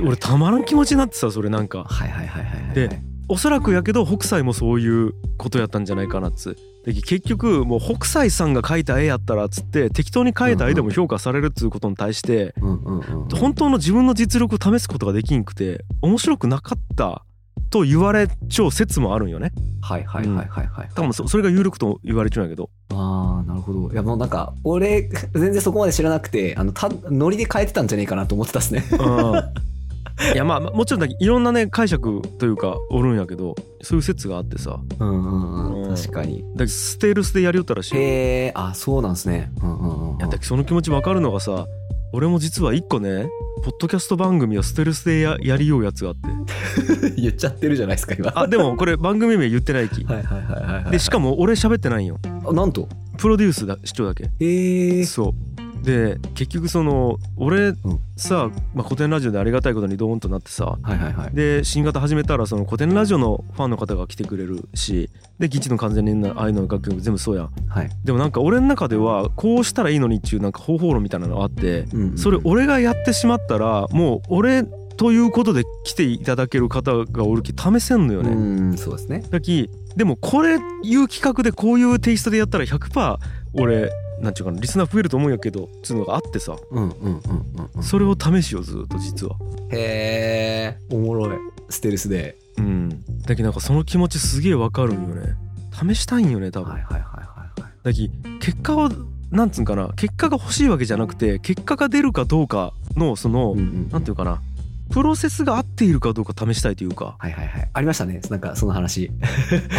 [0.03, 1.85] 俺たまらん気持ちになってさそれなんか。
[1.85, 2.75] はいはいはいはいはい。
[2.75, 6.55] でおそらくやけど北斎もそういうことやったんじゃないかなっつ。
[6.85, 17.25] で結局もう北斎さんが描いた絵やったらっつって適当に描いた絵でも評価されるっつうことに対して本当の自分の実力を試すことができんくて面白くなかった
[17.71, 19.51] と言われちゃう説もあるんよね。
[19.81, 20.91] はいはいはいはいはい。
[20.95, 22.69] 多分そそれが有力と言われちゃうんやけど。
[22.91, 23.91] ああなるほど。
[23.91, 28.85] いやもうなんか俺全然そこまで知らなくてあのたノリで変えてたんじゃねえかなと思ってたっすね。
[28.93, 29.43] うん
[30.35, 34.79] いやまあまあもちろんいろんなね解釈というかおるんやけどそういう説があってさ。
[35.01, 35.93] うんうんううん。
[35.93, 36.45] ん確かに。
[36.57, 37.95] だステルスでやりよったらしい。
[37.97, 38.03] いへ
[38.47, 39.51] えあそうなんですね。
[39.63, 41.67] うんうんうんやだその気持ち分かるのがさ
[42.13, 43.27] 俺も実は一個ね
[43.65, 47.15] ポッドキャスト番組をステルスでややりようやつがあって。
[47.17, 48.33] 言っちゃってるじゃないですか今。
[48.35, 52.19] あでもこれ番組名言ってないき はいはいはいはいはいでしかも俺喋ってないんよ。
[52.47, 52.89] あなんと？
[53.19, 54.25] プロデュースだ視聴だけ。
[54.41, 57.75] へえそうで結局その俺
[58.17, 61.35] さ、まあ、古典ラジオでありがたいことにドーンとなってさはいはいはい。
[61.35, 67.51] で新型始めたらその古典ラジオのファンの方が来てくれるしでギチの完全にああいうの楽曲全部そうやん。
[67.69, 67.91] はい。
[68.05, 74.65] でもなんか俺の中ではこうしたらいいのにっていうなんか方法論みたいなのがあってそれ俺がやってしまったらもう俺
[74.97, 78.31] ということで来ていただける方がおるき試せんのよね。
[78.31, 78.35] う
[78.73, 79.25] んそうですね。
[79.31, 83.17] だきでもこれいう企画でこういうテイストでやったら100%
[83.55, 83.91] 俺
[84.23, 86.57] なんちゅうかなリスナー増えると思うんやけどつうのがあってさ。
[86.71, 87.83] うんうんうんうんうん。
[87.83, 89.37] それを試しようずっと実は。
[89.71, 91.39] へえおもろい。
[91.69, 92.37] ステルスで。
[92.59, 92.89] うん、
[93.23, 95.35] だけどなんかその気持ちすげえわかるんよね。
[95.73, 97.17] 試したいんよね多分、はいはいはいは
[97.59, 97.73] いはい。
[97.83, 98.91] だき結果を
[99.31, 99.89] なんつうんかな。
[99.97, 103.89] 結果が欲しいわけじゃなくて結果が出るかどうかのその、うんうん。
[103.91, 104.41] なんていうかな
[104.93, 107.17] プロセスが合っているかどうか試したいというか。
[107.19, 107.71] はいはいはい。
[107.73, 108.21] ありましたね。
[108.31, 109.11] なんかその話。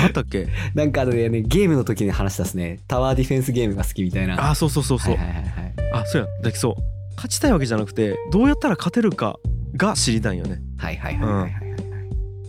[0.03, 0.47] あったっけ？
[0.75, 2.79] なんかあのねゲームの時に話したっすね。
[2.87, 4.49] タワーディフェンスゲームが好きみたいな。
[4.49, 5.73] あそうそうそうそう、はいはいはいはい。
[5.93, 6.75] あそうやだきそう。
[7.15, 9.37] 勝ちたいわけじゃなくてどうやったら勝てるか
[9.77, 10.61] が知りたいんよね。
[10.77, 11.53] はいはいはいはいはいはい。
[11.53, 11.63] はい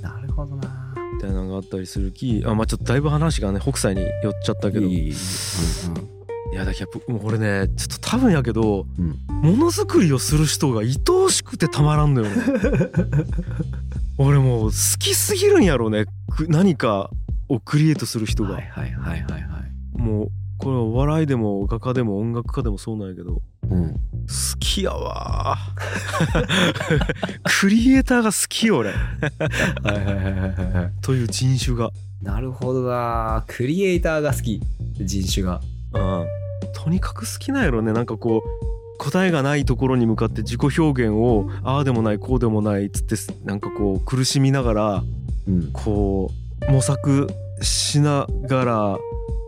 [0.03, 0.95] なるほどな。
[1.15, 4.87] みたいなのがあったりするきあまあちょっとだいぶ話がね北斎に寄っちゃったけど。
[4.87, 5.09] いいいい。
[5.09, 6.14] いうん
[6.55, 9.25] やだけどもう俺ねちょっと多分やけどうん。
[9.43, 12.35] ものづくりをする人が愛おしくてたまらんのよね。
[14.17, 16.07] 俺もう好きすぎるんやろうね。
[16.31, 17.11] く何か
[17.49, 20.01] をクリエイトする人が、はいはいはいはいはい。
[20.01, 23.43] もうこれはお笑いでも画家でも音楽家でもそうなんやけど。
[23.69, 23.93] うん。
[23.93, 23.99] 好
[24.59, 25.59] きやわ
[27.61, 28.91] クリエイターが好きよ俺。
[29.85, 31.91] はいはいはいはいはいという人種が。
[32.23, 34.61] なるほどなクリエイターが好き。
[35.01, 35.61] 人種が。
[35.93, 36.44] うん
[36.75, 37.93] とにかく好きなんやろね。
[37.93, 45.05] なんかこう答えがないところに向かって自己表現をああでもないこうでもないっつってなんかこう苦しみながら
[45.47, 45.73] うん。
[45.73, 46.31] こ
[46.69, 47.29] う模索
[47.61, 48.99] しながら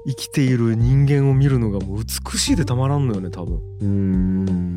[0.07, 3.57] 生きている人間を見るのがもう美しいでたまらんのよね多分。
[3.57, 4.77] うーん。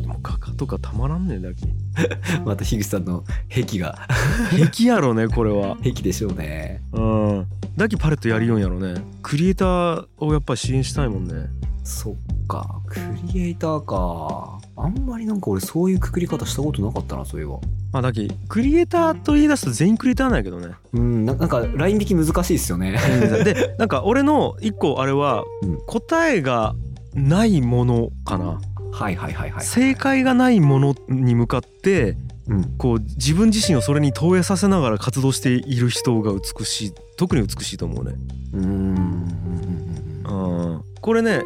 [0.00, 1.66] でも画家とかたまらんねんだけ。
[2.44, 3.98] また樋口さんの癖が。
[4.50, 5.76] 壁やろねこれは。
[5.82, 6.82] 癖でしょうね。
[6.92, 7.46] うん
[7.78, 9.00] だけパレットやりよんやろね。
[9.22, 11.46] クリエイターをやっぱり支援したいもんね。
[11.84, 12.14] そっ
[12.48, 12.82] か。
[12.88, 12.98] ク
[13.32, 14.58] リエイターか。
[14.76, 17.60] あんまりなんか俺そういうくくり方したことなかったなそういえば。
[17.92, 20.74] まあだけクリエイターと言い出すと全員クリエイターなんやけどね。
[20.92, 22.98] うんななんかライン引き難しいですよね。
[23.44, 25.78] でなんか俺の一個あれはうん。
[25.86, 26.74] 答えが
[27.14, 28.60] ないものかな。
[28.90, 29.64] はいはいはいはい。
[29.64, 32.16] 正解がないものに向かって
[32.48, 32.64] うん。
[32.76, 38.14] こう自分自身をそれに投影させながら活動している人が美しい特に美しいと思うね。
[38.54, 40.24] うーん。
[40.24, 40.30] う
[40.76, 41.42] ん、これね、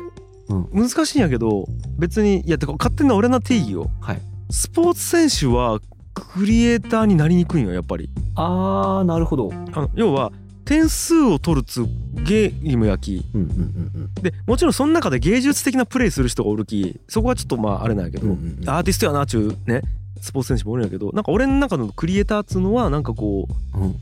[0.48, 0.88] うん。
[0.88, 1.66] 難しいんやけど
[1.98, 3.90] 別にいやてか勝手な俺の定義よ。
[4.00, 4.20] はい。
[4.50, 5.80] スポーツ選手は
[6.14, 8.10] クリエイターになりにくいんよやっぱり。
[8.34, 9.50] あーなるほど。
[9.72, 10.30] あの要は
[10.64, 11.84] 点数を取るつ
[12.24, 13.24] ゲームやき。
[13.34, 13.52] うんうんう
[13.98, 17.00] んでもちろんその中で芸術的なプレイする人がおるき。
[17.08, 19.80] そこはちょっとまああれなんやけど、うんうんうんアーティストやなっちゅうね
[20.20, 23.94] スポーツ選手もおるんやけどなんか俺の中のクリエイターっつうのはなんかこううんうん。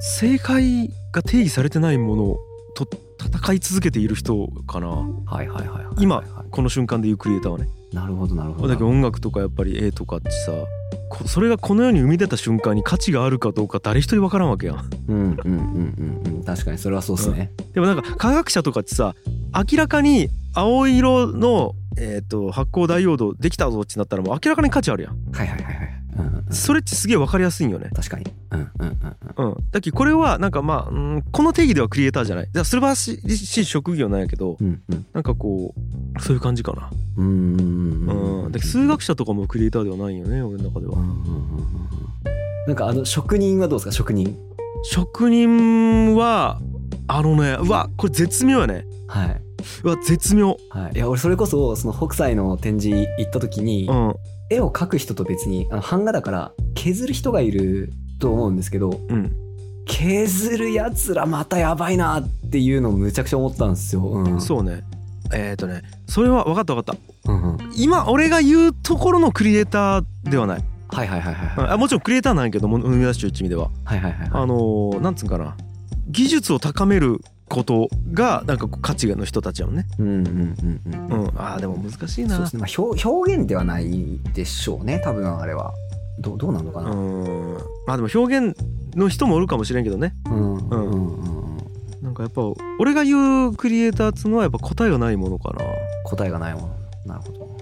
[0.00, 2.36] 正解が定義されてないもの
[2.74, 2.88] と
[3.24, 4.88] 戦い続けている人かな。
[4.88, 6.26] はいはいはいはいはい今はい。
[6.50, 7.68] この瞬間でいうクリエイターはね。
[7.92, 8.68] なるほどなるほど。
[8.68, 10.52] だけど音楽とかやっぱり絵とかってさ
[11.08, 14.90] こそれがこの世に生み出た瞬間に価値があるかどうか誰一人分からんわけやん。
[15.08, 16.44] うんうんうんうんうん。
[16.44, 17.52] 確かにそれはそうっすね。
[17.72, 19.14] でもなんか科学者とかってさ
[19.54, 25.32] 明らかに青色の、えー、と発光ダイオードできたぞってなったらもう明らかに価値あるやん。
[25.32, 25.74] はいはいはいはい。
[25.76, 25.83] うんうんうん
[26.50, 27.90] それってすげえ分かりやすいんよね。
[27.94, 28.26] 確かに。
[28.52, 29.46] うんうんうんうん。
[29.48, 29.70] うん。
[29.70, 32.46] だけどこれはなんかまあ、うん、この定義ではクリエイターじゃない。
[32.46, 35.06] だから素晴らしい職業なんやけどうんうん。
[35.12, 35.74] なんかこ
[36.16, 36.90] うそういう感じかな。
[37.16, 40.94] うんうんだ数学者とかもクリエイターではないんよね俺の中では。
[40.94, 41.18] うんうんうん。
[42.66, 43.92] なんかあの職人はどうですか？
[43.92, 44.36] 職人。
[44.84, 46.60] 職人は
[47.08, 48.86] あのねうわこれ絶妙やね。
[49.08, 49.40] はい。
[49.82, 50.56] うわ絶妙。
[50.70, 50.92] はい。
[50.94, 54.14] いや俺それこそその北斎の展示行った時にうん
[54.54, 59.44] 絵を描く人と別にあの版画だから削る人がいると思うんですけどうん
[59.86, 64.02] 削るやつらまたやばいなっていうのをむちゃくちゃ思ったんですよ。
[64.02, 64.82] うん、そうね
[65.32, 67.72] えっ、ー、とねそれは分かった分かったうんうん。
[67.76, 71.70] 今俺が言うところのクリエイターではない、はいはいはいはいはい。
[71.72, 74.30] あもちろんクリエイターなんやけども生み出しちゅう一味でははいはいはいはい。
[74.32, 75.56] あのーなんつうんかな
[76.08, 81.12] 技術を高めることがなんか価値の人たちやもんねうんうんうんうん。
[81.12, 82.60] うんあーでも難しいなそうですね。
[82.62, 85.00] まあ表表現ではないでしょうね。
[85.04, 85.72] 多分あれは。
[86.20, 86.90] どうどうなのかな。
[86.90, 87.54] うん
[87.86, 88.56] まあでも表現
[88.96, 91.58] の人もおるかもしれんけどねうんうんうんうん。
[92.02, 92.42] なんかやっぱ
[92.78, 95.64] 俺が言うクリエイターっつうのはやっぱ答えがないものかな
[96.04, 96.68] 答えがないもの。
[97.06, 97.38] なるほど。
[97.40, 97.54] なんか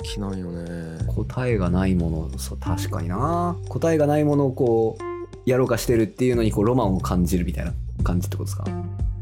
[0.00, 3.56] 好きなんよね答えがないもの、そう確かにな。
[3.68, 7.72] 答えがないものをこうやろうかしてるっていうのにこうロマンを感じるみたいな
[8.04, 8.64] 感じってことですか？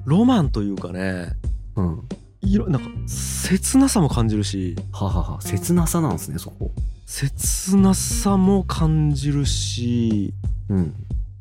[0.06, 1.28] ロマンというかね
[1.76, 2.02] うん。
[2.42, 5.40] いろなんか切なさも感じるしははは。
[5.42, 6.70] 切なさなんですねそこ。
[7.06, 10.32] 切なさも感じるし
[10.68, 10.94] うん。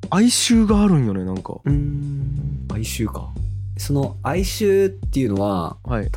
[0.10, 3.30] 哀愁があるんよねなんかん哀愁か
[3.78, 6.10] その哀愁っていうのははい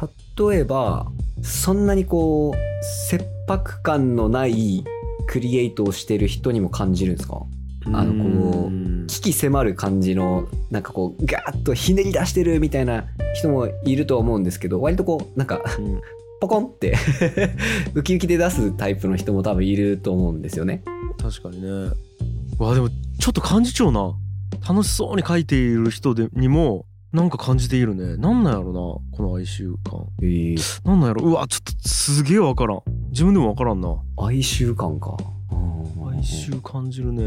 [0.51, 1.07] 例えば
[1.43, 4.85] そんなにこう切迫感のない
[5.27, 7.43] クリエイトをしてる人にも感じるんですか？
[7.93, 9.07] あのこううん。
[9.09, 16.01] 危機迫る感じのなんかこうガーッとひねり出してるみたいな人もいると思うんですけど割とこうなんかうん。
[16.41, 16.95] ポコンって
[17.95, 20.85] ウキウキで出すタイプの人も多分いると思うんですよね。
[21.21, 21.91] 確かにね。
[22.59, 24.15] わでもちょっと感じちゃうな。
[24.67, 28.17] 楽しそうに書いている人でにもなんか感じているね。
[28.17, 30.07] なんなんやろなこの哀愁感。
[30.23, 31.27] えー、なんなんやろ。
[31.27, 32.83] うわちょっとすげえわからん。
[33.11, 33.89] 自分でもわからんな。
[34.19, 35.17] 哀愁感か。
[35.51, 37.23] うん哀愁感じるね。
[37.23, 37.27] い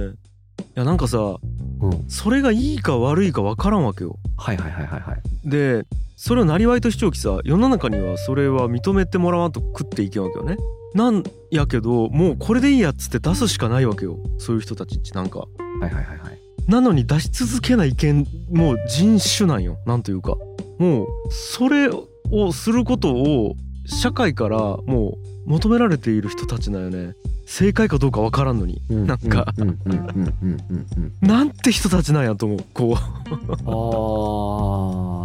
[0.75, 2.05] やなんかさうん。
[2.09, 5.49] それがいいか悪いかわからんわけよはいはいはいはいはい。
[5.49, 10.57] でそれをなりわいとしておきさ世の中にはそれは認めてもらわんと食っていけんわけよね
[10.93, 15.45] なんやけどもうこれでいいやっつって出すしかないわけよそういう人たちってなんかは
[15.79, 16.39] いはいはいはい。
[16.67, 20.35] なのに出し続けない意見もう人種なんよなんというか
[20.77, 23.55] もうそれをすることを
[23.91, 27.15] 社会からもう求められている人たちなんよね。
[27.45, 28.81] 正解かどうかわからんのに。
[28.89, 29.53] なんか。
[29.57, 29.67] うん。
[29.67, 29.77] うん。
[29.85, 29.97] うん。
[30.41, 30.57] うん。
[30.69, 30.87] うん。
[30.97, 31.27] うん。
[31.27, 32.93] なんて人たちなんやと思うこう。
[32.95, 32.97] あ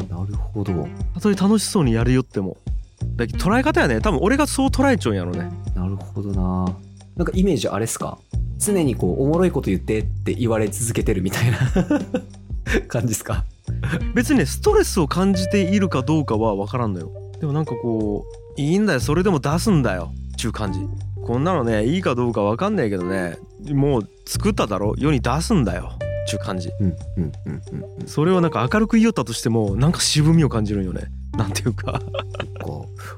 [0.05, 0.89] ー、なるほど。
[1.15, 2.57] たとえ楽しそうにやるよっても。
[3.17, 4.01] だけど捉え方やね。
[4.01, 5.51] 多分俺がそう捉えちゃうんやろね。
[5.75, 6.75] なるほどな。
[7.17, 8.19] なんかイメージあれっすか？
[8.59, 11.59] 常にこう、おもろいこと言ってって言われ続けてるみたいな。
[12.89, 13.45] 感じっすか？
[14.15, 17.11] 別にねストレスを感じているかどうかは分からんのよ。
[17.41, 20.81] でもなんかこういいんだよそれでも出すんだよっちゅう感じ
[21.25, 23.39] こんなのねいいかどうか分かんないけどね
[23.73, 24.95] もう作っただろ？
[24.97, 28.07] 世に出すんだよっちゅう感じうんうんうんうんうん。
[28.07, 31.05] それをなんか明るく言いよったとしてもなんか渋みを感じるんよね
[31.37, 32.01] なんていうかか。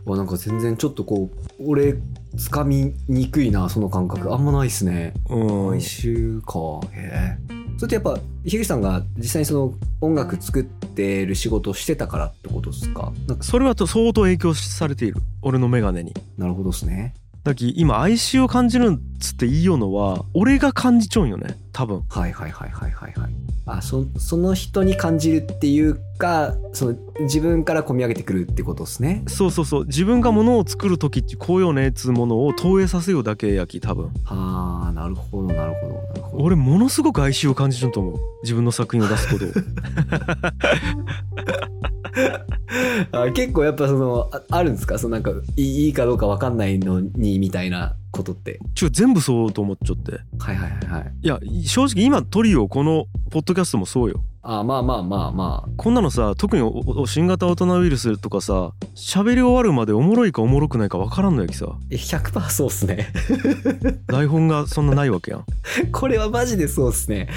[0.05, 1.95] わなんか全然ちょっとこう、俺、
[2.37, 4.35] つかみにくいな、その感覚。
[4.35, 5.15] あんまないっすね。
[5.31, 6.85] うん哀愁か。
[6.93, 7.58] へえ。
[7.79, 13.13] それってやっぱ、樋口さんが実際にその音楽作ってる仕事をしてたからってことですか？
[13.29, 15.23] なんか、それはと相当影響されている。
[15.43, 17.15] 俺の眼鏡になるほどっすね。
[17.45, 22.03] だき今哀愁を感じるんつって言いようのは俺が感じちゃうんよね多分。
[22.09, 23.31] はいはいはいはいはいはい。
[23.67, 29.23] あ、そその人に感じるっていうか、その自分から込み上げてくるってことですね。
[29.27, 29.85] そうそうそう。
[29.87, 34.07] 自分がものを作る時ってこうよねっつうものを投影させようだけやき多分。
[34.25, 36.45] はあ、なるほどなるほどなるほど。
[36.45, 38.15] 俺ものすごく哀愁を感じると思う。
[38.43, 39.45] 自分の作品を出すこと。
[39.47, 39.49] を
[43.13, 44.99] あ結構やっぱそのああるんですか？
[44.99, 48.59] そのなんかいいいいかどうかわかんないのにみたいなことって。
[48.75, 50.13] ちょ全部そうと思っちゃって。
[50.39, 51.13] はいはいはいはい。
[51.23, 54.23] いや正直今トリオこのポッドキャストもそうよ。
[54.43, 56.63] あまあまあまあまこんなのさ特に
[57.07, 61.67] 新型オトナウイルスとかさ喋り終わるまでおもろいかおもろくないか分からんのやきさ。
[61.71, 63.13] あえ100%そうっすね。
[64.09, 65.45] 台本がそんなないわけやん。
[65.93, 67.29] これはマジでそうっすね。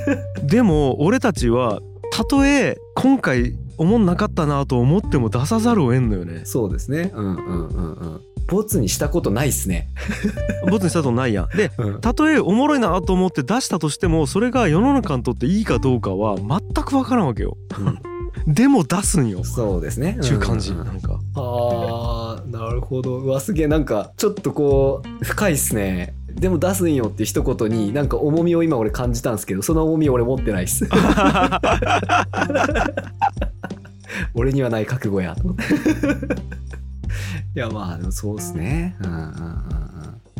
[0.42, 1.80] でも俺たちは
[2.12, 6.42] たとえ今回おもんなかったなと思っても出さざるを得んのよね。
[6.44, 7.10] そうですね。
[7.14, 9.88] うんうんうんうんボツにしたことないっすね。
[10.70, 11.44] ボツにしたことないや。
[11.44, 12.00] んでうん。
[12.00, 16.48] たとえおもろいなと思って出したとしてもそれが世の中にとっていいかどうかは全
[16.84, 17.56] く分からんわけよ。
[18.46, 19.44] でも出すんよ。
[19.44, 20.18] そうですね。
[20.22, 20.84] ちゅう感じんん。
[20.84, 21.18] なんか。
[21.34, 23.18] あーなるほど。
[23.18, 23.66] うわすげえ。
[23.66, 26.14] なんかちょっとこう深いっすね。
[26.30, 30.88] でも出すんよって一言になんか重みを今俺感じたんですけどその重み俺持ってないっす。
[34.34, 35.42] 俺にはない覚悟やと。
[35.44, 35.62] 思って
[37.54, 38.96] いやまあでもそうっすね。
[39.00, 39.30] うんうんうんうん。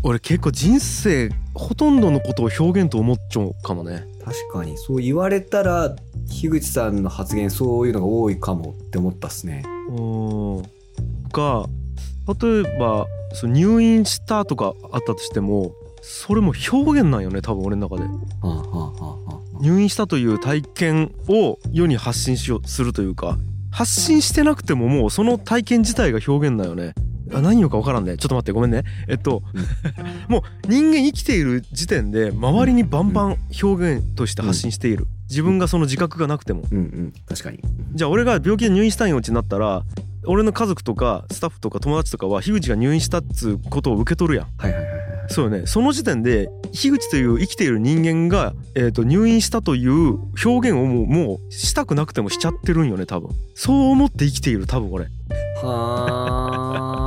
[0.02, 4.06] 俺結構人生ほとんどのことを表現と思っちゃうかもね。
[4.24, 4.76] 確かに。
[4.78, 5.94] そう言われたら
[6.28, 9.62] 樋口さんの発言そういうのが多いかもって思ったっすね。
[9.90, 10.62] うん。
[11.33, 11.66] が
[12.40, 18.04] 例えばその入院したとかあったとしてもそれも表現なんよね多分俺の中で。
[18.04, 18.11] は
[18.42, 19.40] あはあはあはあ。
[19.61, 23.37] 入院したという体験を世に発信しようするというか
[23.70, 26.94] 発信してなくてももうその体験自体が表現なんよね。
[27.33, 28.16] あ何言うか分からんね。
[28.16, 28.83] ちょっと待ってごめんね。
[29.09, 29.42] えっと、
[30.28, 35.06] もう人間生きている時点で周りにバンバン表現として発信している。
[35.28, 36.64] 自分がその自覚がなくても。
[36.70, 36.78] うん。
[36.78, 37.12] うん。
[37.28, 37.61] 確かに。
[37.92, 39.85] じゃあ俺が病気で入院したんよってなったら
[40.26, 44.48] 俺の家族とかスタッフとか友達とかは樋口が入院したっつうことを受け取るやん。
[44.59, 45.66] はいはいはいはいそうよね。
[45.66, 53.30] その時点で樋口という生きている人間が、えー、と入院したという表現をもうもうしたくなくてもしちゃってるんよね多分。
[53.54, 55.06] そう思って生きている多分俺
[55.62, 56.99] はあ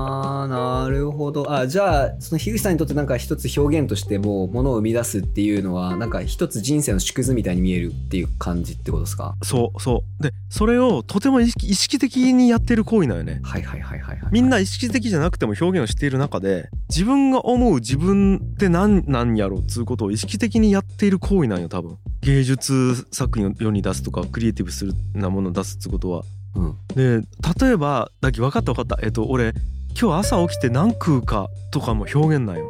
[0.84, 1.52] なるほど。
[1.52, 9.36] あじゃあその樋口さんにとってなんか一つ表現としてもものを生み出すっていうのはなんか一つ人生の縮図みたいに見えるっていう感じってことですか？
[9.44, 10.24] そうそう。
[10.24, 13.40] でそれをとても意識的にやってる行為なんよね。
[13.44, 21.98] はいはいはいはいはいみんな意識的じゃなくても表現をしている中で自分が思う自分って何なんやろっつうことを意識的にやっている行為なんよ多分。
[22.22, 26.24] 芸術作品を世に出すとかクリエイティブするなものを出すっつうことは。
[26.56, 26.78] うん。
[26.96, 27.28] で
[27.62, 29.00] 例えばだけ分かった分かった。
[29.04, 29.54] えっと俺
[30.00, 32.70] 今日朝起きて何食うかとかも表現なんよ。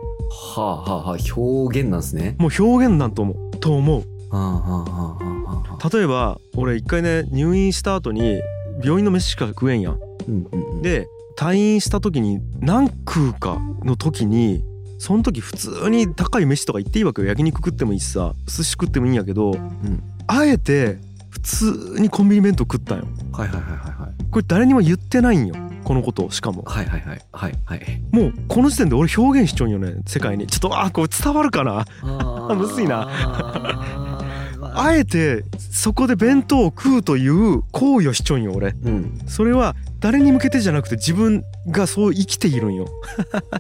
[0.56, 2.36] はあはあはあ表現なんですね。
[2.38, 3.58] もう表現なんと思う。
[3.60, 4.04] と思う。
[4.30, 5.90] はあはあはあはあはあ。
[5.90, 8.42] 例えば俺一回ね入院した後に
[8.84, 10.00] 病院の飯しか食えんやん。
[10.28, 10.82] うんうんうん。
[10.82, 11.08] で
[11.38, 14.64] 退院した時に何食うかの時に
[15.00, 17.28] その時普通に高い飯とか行っていいわけよ。
[17.28, 20.04] 焼肉食ってもいいしさ寿司食ってもいいんやけどうん。
[20.28, 20.98] あえて
[21.30, 23.06] 普通にコンビニ弁当食ったんよ。
[23.32, 24.32] はいはいはいはいはい。
[24.32, 26.64] これ誰にも言ってないんよこのことをしかも。
[26.66, 27.22] はいはいはい。
[27.32, 28.02] はいはい。
[28.12, 29.96] もうこの時点で俺表現しちゃうんよね。
[30.06, 30.48] 世界に。
[30.48, 31.86] ちょっとあこれ伝わるかな。
[32.02, 33.10] あむずいな。
[33.16, 34.20] あ
[34.76, 38.76] あえてそこで弁当を食うという行為をしちょんよ俺。
[38.84, 39.20] うん。
[39.28, 42.88] それは誰に向けてじゃなくて自分がそう生きているんよ。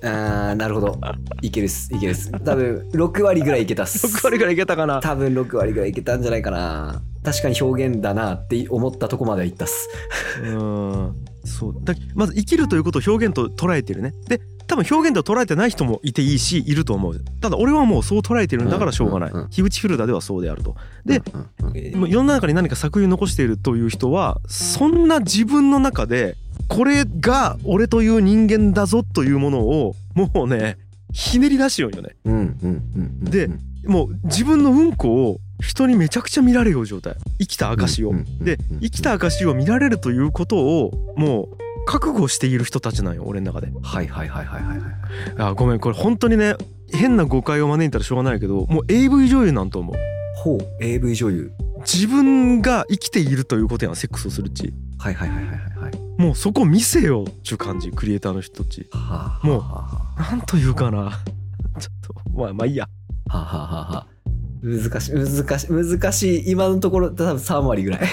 [0.01, 0.99] あーなるほど。
[1.41, 1.93] いけるっす。
[1.93, 2.31] いけるっす。
[2.31, 4.07] 多分6割ぐらいいけたっす。
[4.07, 5.01] 6割からいけたかな。
[5.01, 7.01] 多分6割ぐらいいけたんじゃないかな。
[7.23, 9.89] 確かに表現だなって思ったとこまではいったっす。
[10.43, 11.75] うんそう。
[11.83, 14.13] だまず生きるということを表現と捉えてるね。
[14.27, 17.19] で多分表現と捉えてない人もいていいしいると思う。
[17.41, 19.49] ただ俺はもうそう捉えてるんだからしょうがない、うんうんうん。
[19.49, 20.75] 樋口フィルダーではそうであると。
[21.05, 21.21] で
[21.61, 22.09] うんうん。
[22.09, 26.35] 世の中に何か作品を残しているという人はそんな自分の中で
[26.69, 30.77] これが俺という人間だぞというものをもうね
[31.11, 32.15] ひねり出しようよね。
[32.23, 33.25] うんうんうんうん。
[33.25, 33.49] で
[33.85, 37.15] もう自分のうんこを人にめちゃくちゃ見られる状態。
[37.39, 38.13] 生きた証を。
[38.41, 43.71] で生きた証を見られるということをもう覚悟している人たちなんよ俺の中で。
[43.81, 44.89] はいはいはいはいはいはい。
[45.37, 46.55] あごめんこれ本当にね
[46.91, 49.95] 変な誤解を招いたらしょうがないけどもう AV 女優なんと思う。
[50.35, 51.51] ほう AV 女優。
[51.79, 54.73] 自分が生きているということやんセックスをするっち。
[54.97, 56.03] はいはいはいはいはいはい。
[56.17, 61.19] もうそこ見せよっちゅう感じクリエイターの人たちはあもうはなんというかな
[61.79, 62.87] ちょっとまあまあいいや
[63.29, 63.97] あはあはあは。
[63.99, 64.07] あ
[64.63, 68.01] 難しい難しい難しい今のところ多分3割ぐらい。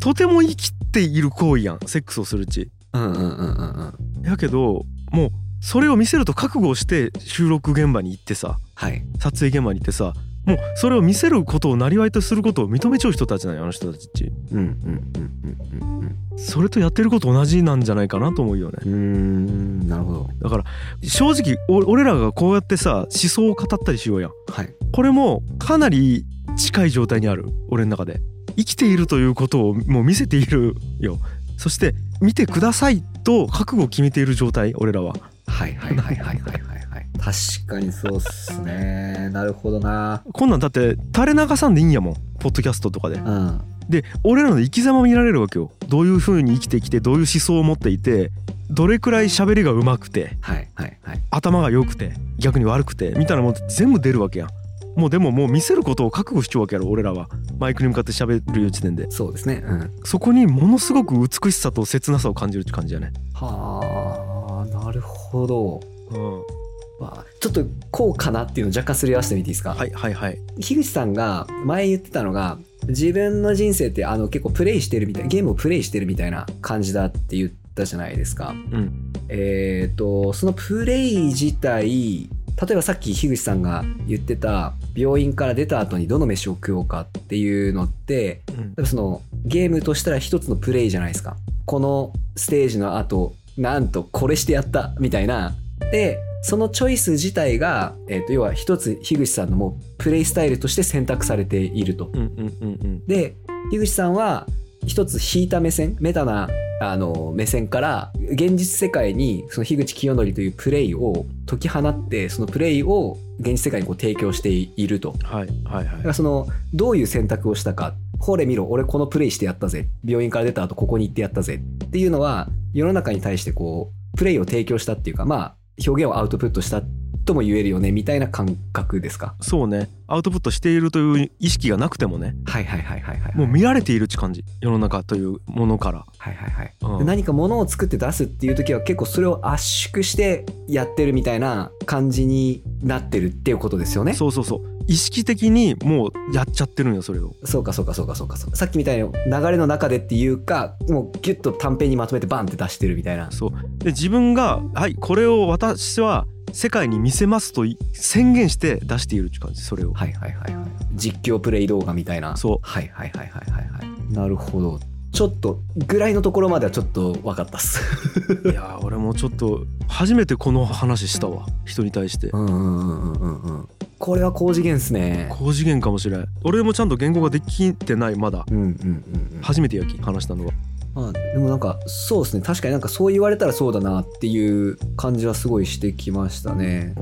[0.00, 2.70] とても生きている行為やんセックスをするっち。
[2.92, 4.22] うんうんうんうんうん。
[4.24, 9.02] やけどもうそれを見せると覚悟をして収録現場に行ってさはい。
[9.18, 10.12] 撮影現場に行ってさ
[10.48, 14.08] もうそれを見せることをなりわいとすることを認めちゃう人たちなんよあの人たち。
[14.08, 16.16] っちうんうんうんうんうん。
[16.38, 18.78] それとやってること同じなんじゃないかなと思うよね。
[18.82, 20.30] うーんなるほど。
[20.40, 20.64] だから
[21.02, 24.30] 正直お俺らがこうやってさ思想を語ったりしようやん。
[24.50, 24.74] はい。
[24.90, 26.24] これもかなり
[26.56, 28.20] 近い状態にある俺の中で。
[28.56, 31.18] 生きているということをもう見せているよ。
[31.58, 35.14] そして見てくださいと覚悟を決めている状態俺らは。
[35.46, 36.77] はいはいはいはいはいはいはい
[37.18, 39.30] 確かにそうっすね。
[39.32, 40.22] なるほどな。
[40.32, 42.14] こんなんだって垂れ流さんでいいんやもん。
[42.38, 43.16] ポッドキャストとかで。
[43.16, 43.60] うん。
[43.88, 45.70] で俺らの生き様を見られるわけよ。
[45.88, 48.30] どういう風に生きてきてどういう思想を持っていて
[48.70, 51.20] どれくらい喋りが上手くてはいはいはい。
[51.30, 54.48] 頭が良くて逆に悪くてみたいなもん全部出るわけやん。
[54.96, 57.28] もうでももう見せることを覚悟しちゃうわけやろ俺らは。
[57.58, 59.10] マイクに向かって喋る時点で。
[59.10, 59.62] そうですね。
[59.64, 59.90] うん。
[60.04, 63.12] そこにものすごく美しさと切なさを感じるって感じやね。
[63.32, 65.80] はあなるほど。
[66.10, 66.57] うん
[66.98, 70.38] まあちょっとこうかなっていうのを若干すり合わせてみていいですか、はいはいはい。
[70.60, 78.54] 樋口さんが前言ってたのが自分の人生ってあの結構プレイしてるみたいゲームをプレイしてるみたいな感じだって言ったじゃないですか。
[78.72, 79.12] うん。
[79.28, 82.28] えっ、とそのプレイ自体
[82.60, 88.42] 例えばさっき樋口さんが言ってた病院から出た後にどの飯を食おうかっていうのって
[88.76, 88.86] うん。
[88.86, 91.36] そのゲームとしたら一つのプレイじゃないですか。
[91.66, 95.54] このステージの後なんとこれしてやったみたいな。
[95.92, 96.18] で
[96.48, 102.10] そのチョイス自体が、えー、と要は一つ樋口さんのもうプレイスタイルとして選択されていると。
[102.10, 103.06] うんうんうんうん。
[103.06, 103.36] で
[103.70, 104.46] 樋口さんは
[104.86, 106.48] 一つ引いた目線メタな
[106.80, 115.16] あの目線から現実世界にその樋口清則というプレイを解き放ってそのプレイを現実世界にこう提供していると。
[115.24, 115.84] はいはいはい。
[115.84, 117.94] だからそのどういう選択をしたか。
[118.20, 119.86] ほれ見ろ俺このプレイしてやったぜ。
[120.02, 121.56] 病院から出た後ここに行ってやったぜ。
[121.84, 126.82] っていうのは世の中に対してこうプレイを提供したっていうかまあ表現をアウトプットした
[127.28, 129.34] とも言えるよねみたいな感覚ですか？
[129.40, 129.90] そうね。
[130.06, 132.34] アウトプットしているという意識がなくてもね。
[132.46, 136.06] はいはいはいはいはいもう見られているって感じ世の中というものから。
[136.16, 136.74] はいはいはい。
[136.80, 136.98] うん。
[137.00, 144.14] で何か物を作って出すっていう時は結構それを圧縮してやってるみたいな感じになってるっていうことですよね？
[144.14, 144.60] そうそうそう。
[144.86, 147.34] 意識的にもうやっちゃってるんよそれを。
[147.44, 148.56] そうかそうかそうかそうかそうか。
[148.56, 153.30] さっきみたいな流れの中でっていうかもうギュッと短編にまとめてバンって出してるみたいな。
[153.30, 153.50] そう。
[153.84, 156.26] で自分がはいこれを私は
[156.58, 159.92] 世界に見せますとい宣言して出しているって感じそれを。
[159.92, 160.68] はいはいはいはい。
[160.96, 162.36] 実況プレイ動画みたいな。
[162.36, 162.58] そう。
[162.62, 163.80] はいはいはいはいはいは
[164.10, 164.12] い。
[164.12, 164.80] なるほど。
[165.12, 167.80] ちょっとぐらいのところまではちょっと分かったっす。
[168.44, 171.46] いやー俺もちょっと初めてこの話したわ。
[171.64, 172.26] 人に対して。
[172.30, 173.58] うんうんうんうんうん。
[173.60, 173.68] うん
[174.00, 175.26] これは高次元っすね。
[175.30, 176.26] 高次元かもしれん。
[176.42, 178.44] 俺もちゃんと言語ができてないまだ。
[178.50, 179.40] うんうんうんうん。
[179.42, 180.52] 初めてやき話したのは
[180.98, 182.42] まあ、でもなんかそうですね。
[182.42, 186.92] 確かになんかそう言われたらそうだなっていう感じはすごいしてきましたね。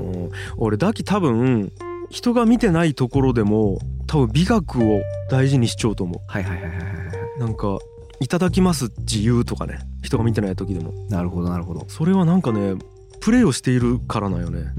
[0.57, 1.71] 俺ダキ多分
[2.11, 6.21] 人が見てないところでも多分美学を大事にしちゃうと思う。
[6.27, 6.77] はいはいはいは
[7.37, 7.79] い、なんか
[8.19, 9.79] いただきます自由とかね。
[10.03, 10.93] 人が見てない時でも。
[11.09, 11.83] なるほどなるほど。
[11.87, 12.75] それはなんかね
[13.19, 14.73] プレーをしているからなよね。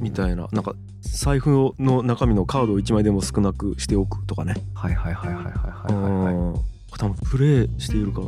[0.00, 0.48] みたいな。
[0.50, 4.54] なんか財布の中身のカードを1枚でも少なくしておくとかね。
[4.74, 8.26] はいはいはいはいはいはい、はい多分プレイしているから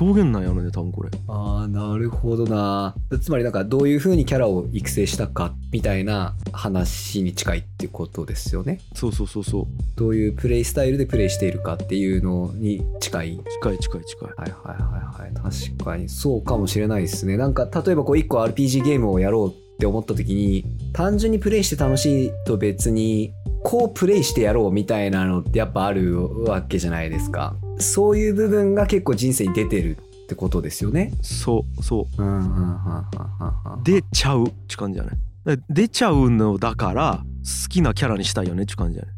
[0.00, 1.10] 表現なんやろね多分これ。
[1.28, 2.94] ああなるほどな。
[3.20, 8.80] つまりなんかどういう風にキャラを育成したかみたいな話に近いってことですよね。
[8.94, 9.66] そうそうそうそう。
[9.96, 13.40] どういうプレイスタイルでプレイしているかっていうのに近い。
[13.50, 14.28] 近い近い近い。
[14.36, 15.34] はいはいはいはい。
[15.74, 17.36] 確かにそうかもしれないですね。
[17.36, 23.32] なんか例えばこう一個 RPG ゲームをやろうって思った時に単純にプレイして楽しいと別に
[23.64, 31.12] こうプレイしてやろうみたいなのってやっぱあるわけじゃないですかそういう部分が結構人生に出てるってことですよね。
[31.22, 32.06] そうそう。
[33.82, 35.58] 出ちゃうって感じじゃない。
[35.68, 37.24] 出ちゃうのだから
[37.64, 39.14] 好きなキャラにしたいよねって感じじゃない。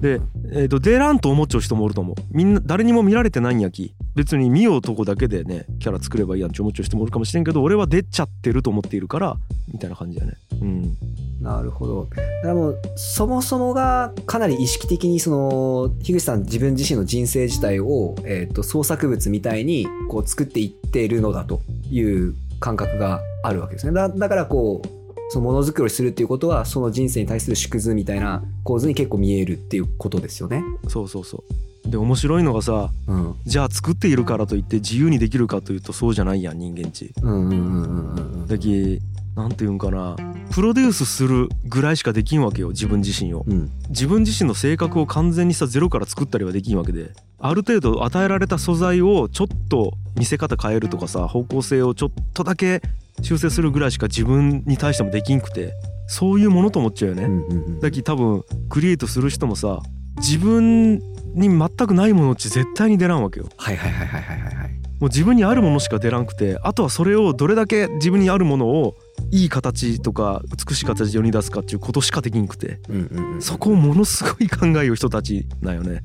[0.00, 9.36] で、えーと、出らんと思っちゃう人もおると思うみんな誰にも見られてないんやき別に見ようとこだけでねキャラ作ればいいやんって思っちゃう人もおるかもしれんけど俺は出ちゃってると思っているから
[9.72, 10.96] みたいな感じやねうん
[11.40, 12.08] なるほど。
[12.10, 21.60] だからもう、そもそもがかなり意識的にその、樋口さん自分自身の人生自体を、えっ、と、創作物みたいにこう作っていっているのだと
[21.90, 23.92] いう感覚があるわけですね。
[23.92, 24.88] だだからこう、
[25.30, 30.62] そのものづくりをするっていうことは、その人生に対する縮図みたいな構図に結構見えるっていうことですよね。
[30.88, 33.34] そうそうそうで面白いのがさうん。
[33.46, 38.46] じゃあ作っているからといって自由にできるかというとそうじゃないやん人間ちうんうんうんうんうんうん。
[38.46, 39.00] だき
[39.38, 40.16] なんていうんかな。
[40.50, 43.44] プロデュースするぐらいしかできんわけよ自分自身を。
[43.46, 43.70] うん。
[43.88, 47.12] 自分自身の性格を完全にさゼロから作ったりはできんわけで。
[47.38, 52.82] ある程度与えられた素材をちょっと見せ方変えるとかさ方向性をちょっとだけ
[53.22, 55.72] 修正するぐらいしか自分に対してもできんくて
[56.08, 57.80] そういうものと思っちゃうよね、うんうんうん。
[57.80, 59.78] だき多分クリエイトする人もさ
[60.16, 60.98] 自分
[61.34, 63.46] に全くないものっち絶対に出らんわけよ。
[63.56, 64.70] はいはいはいはいはいはいはい。
[64.98, 68.96] もう自分にあるものしか出らんくてあとはそれをどれだけ自分にあるものを
[69.30, 72.80] いい形とか美しい形で世に出すかっていうことしかできんくて。
[72.88, 73.42] うんうんうん。
[73.42, 76.02] そこをものすごい考える人たちなんよね。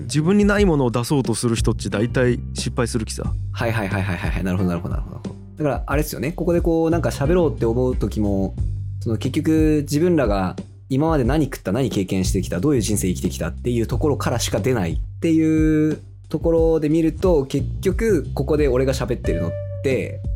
[0.00, 3.32] 自分にないものを出そうとする人っち大体失敗するきさ。
[3.52, 4.44] はいはいはいはいはいはい。
[4.44, 5.22] なるほどなるほどなるほど。
[5.58, 6.32] だからあれですよね。
[6.32, 8.54] ここでこうなんか喋ろうって思う時も
[9.00, 10.56] その結局自分らが
[10.88, 19.71] 今まで何食った何経験してきたどういう人生生きてきたっていうところからしか出ないっていうところで見ると結局ここで俺が喋ってるのって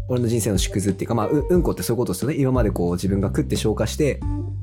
[0.09, 2.37] 俺の人生の縮図っていうかまあううんこってそういうことですよね。
[2.37, 4.21] 今までこう自分が食って消化して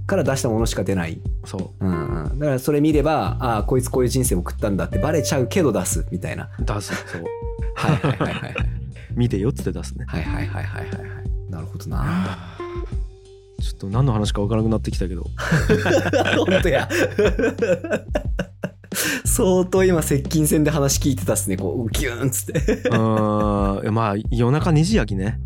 [0.08, 1.20] から出したものしか出ない。
[1.46, 1.86] そう。
[1.86, 6.50] うんうん、だからそれ見ればああこいつこういう人生を送ったんだってバレちゃうけど出すみたいな。
[6.60, 7.24] 出すそう。
[7.76, 8.56] はいはいはいはいはい。
[9.16, 10.06] 見てよっつって出すね。
[10.08, 11.08] はいはいはいはいはいは
[11.48, 11.52] い。
[11.52, 12.38] なるほどな。
[13.62, 15.26] ちょっと何の話か分からなくなってきたけど。
[16.46, 16.90] 本当や
[19.26, 21.58] 相当今接近戦で話聞いてたっすね。
[21.58, 22.90] こうギューンっつって。
[22.90, 25.40] うーんまあ夜中2時やきね。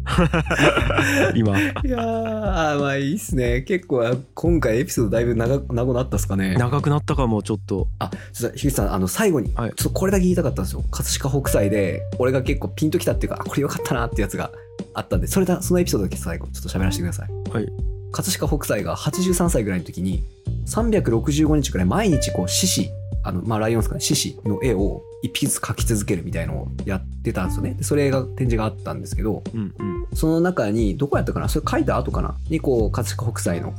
[1.36, 1.60] 今。
[1.60, 3.62] いやーまあいいっすね。
[3.62, 6.56] 結構今回エピソードだいぶ長長くなったっすかね。
[6.56, 7.88] 長くなったかもちょっと。
[8.00, 9.74] あちょっと樋口さんあの最後に、はい。
[9.76, 10.84] ちょっとこれだけ言いたかったんですよ。
[10.92, 14.52] 葛飾北斎で俺が結構ピンときたっていうかあこれよかったなってやつが
[14.94, 17.30] あったんでそれだそのエピソードだけ最後ちょっと喋らせてください。
[17.52, 17.68] はい。
[18.12, 20.24] 葛飾北斎が83歳ぐらいの時に
[20.66, 22.90] 365日くらい毎日こう獅子
[23.28, 27.74] あのまあライオンですかね獅子の絵を一匹ずつ描き続けるみたいのをやってたんですよね。
[27.74, 30.08] でそれが展示があったんですけどうんうん。
[30.14, 31.50] その中にどこやったかな？
[31.50, 32.38] それ書いた後かな？
[32.50, 33.74] にこう葛飾北斎の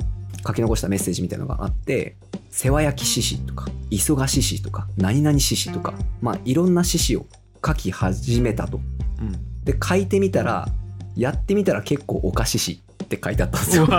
[0.46, 2.16] 書き残したメッセージみたいなのがあって
[2.50, 7.26] 世話焼き獅子とか忙し獅子とか何々獅子とかまあいろんな獅子を
[7.64, 8.80] 書き始めたと。
[9.20, 9.64] うん。
[9.64, 10.68] で書いてみたら
[11.16, 13.86] やってみたら結構おかししって書いてあったんですよ。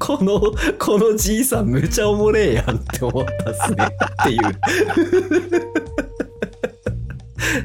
[0.00, 0.40] この
[0.78, 4.40] このじいさんむちゃおもれえやんって思ったっすねっていう。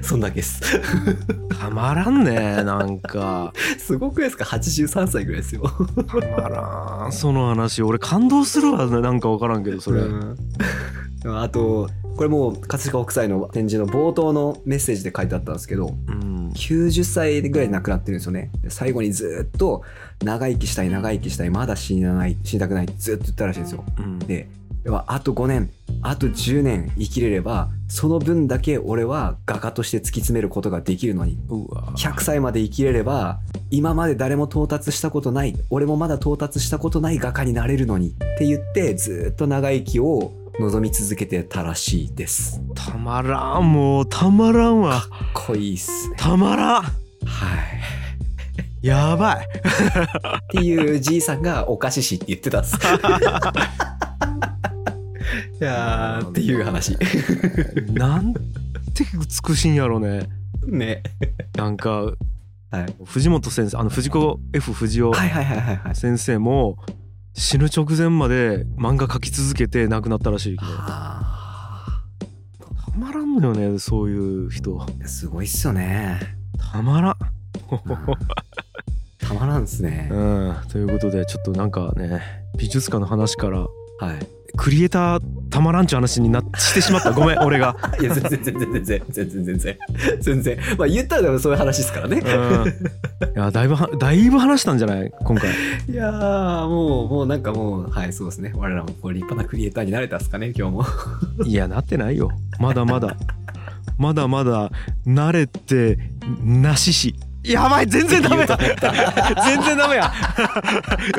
[0.03, 0.61] そんだけです。
[1.59, 3.51] たまらんねなんか。
[3.79, 5.63] すごくですか？83歳ぐらいですよ。
[6.07, 7.81] たまらんその話。
[7.81, 10.37] 俺感動するわなんか分からんけどそれ、うん。
[11.25, 11.89] あと
[12.19, 16.51] これもう葛飾北斎の展示の冒頭のメッセージで書いてあったんですけどうん。
[16.53, 18.51] 90歳ぐらいで亡くなってるんですよね。
[18.61, 19.83] で最後にずっと
[20.21, 23.85] 長生きしたい長生きしたいまだ死なない死にたくないってずっと言ったらしいんですよ。
[23.99, 24.19] うん。
[24.19, 24.49] で
[25.07, 25.69] あと5年
[26.01, 31.37] あと10年生きれればその分だけ俺は画家として突き詰めることができるのに。
[31.47, 33.39] うわ100歳まで生きれれば
[33.71, 42.59] 今まで誰も到達したことない俺もまだ到達したことない画家になれるのにって言ってずっと長生きを望み続けてたらしいです。
[42.75, 44.99] たまらんもうたまらんわ。
[44.99, 46.15] かっこいいっすね。
[46.17, 46.83] たまらん。
[46.83, 46.89] は
[48.81, 48.85] い。
[48.85, 49.47] やばい。
[49.47, 49.47] っ
[50.51, 52.75] ていうじいさんがお菓子師って言ってたっす。
[55.61, 56.97] いやーっていう話。
[57.93, 58.41] なんて
[59.47, 60.27] 美しいんやろね。
[60.67, 61.03] ね。
[61.55, 62.01] なんか
[62.71, 62.95] はい。
[63.05, 65.95] 藤本先生あの藤子 F 不二雄はいはいはいはいはい。
[65.95, 66.77] 先生も
[67.39, 70.71] 死ぬ直前まで漫画描き続けて亡くなったらしいけど。
[70.71, 72.03] たあ
[72.97, 74.77] まらんのよねそういう人。
[74.77, 76.19] ーすごいっすよね。
[76.57, 77.15] たまらん。
[79.19, 80.09] たまらんっすね。
[80.11, 80.55] うん。
[80.67, 82.21] ということでちょっとなんかね
[82.57, 83.67] 美術館の話からは
[84.13, 87.11] いクリエイターたまらんちゅう話になしてしまった。
[87.11, 87.75] ごめん 俺が。
[87.99, 89.77] いや全然全然全然全然全然。
[90.21, 90.57] 全然。
[90.77, 92.17] まあ言ったらでもそういう話ですからね。
[92.17, 92.67] うん。
[92.67, 92.71] い
[93.35, 95.11] やだいぶはだいぶ話したんじゃない？
[95.23, 95.49] 今回。
[95.89, 98.51] いやーもうもうなんかもうはいそうですね。
[98.55, 100.85] 我らもこう立派なクリエイターになれたっすかね今日も。
[101.45, 102.29] いやなってないよ。
[102.59, 103.15] まだまだ。
[103.97, 104.71] まだまだ
[105.05, 105.97] 慣れて
[106.43, 108.47] なししやばい全然ダメや。
[109.45, 110.11] 全然ダメや。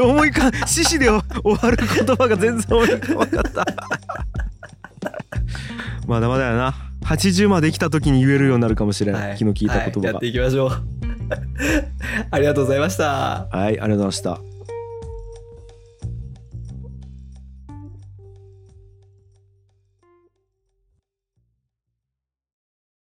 [0.01, 3.67] 思いか獅子で終わる言葉が全然思い浮かばなかった。
[6.07, 6.75] まだまだやな。
[7.05, 10.01] 80まで来た時に言えるようになるかもしれない、昨日聞いた言葉が。
[10.01, 10.71] はいやっていきましょう。
[12.31, 13.49] ありがとうございました。
[13.51, 14.60] はいありがとうございました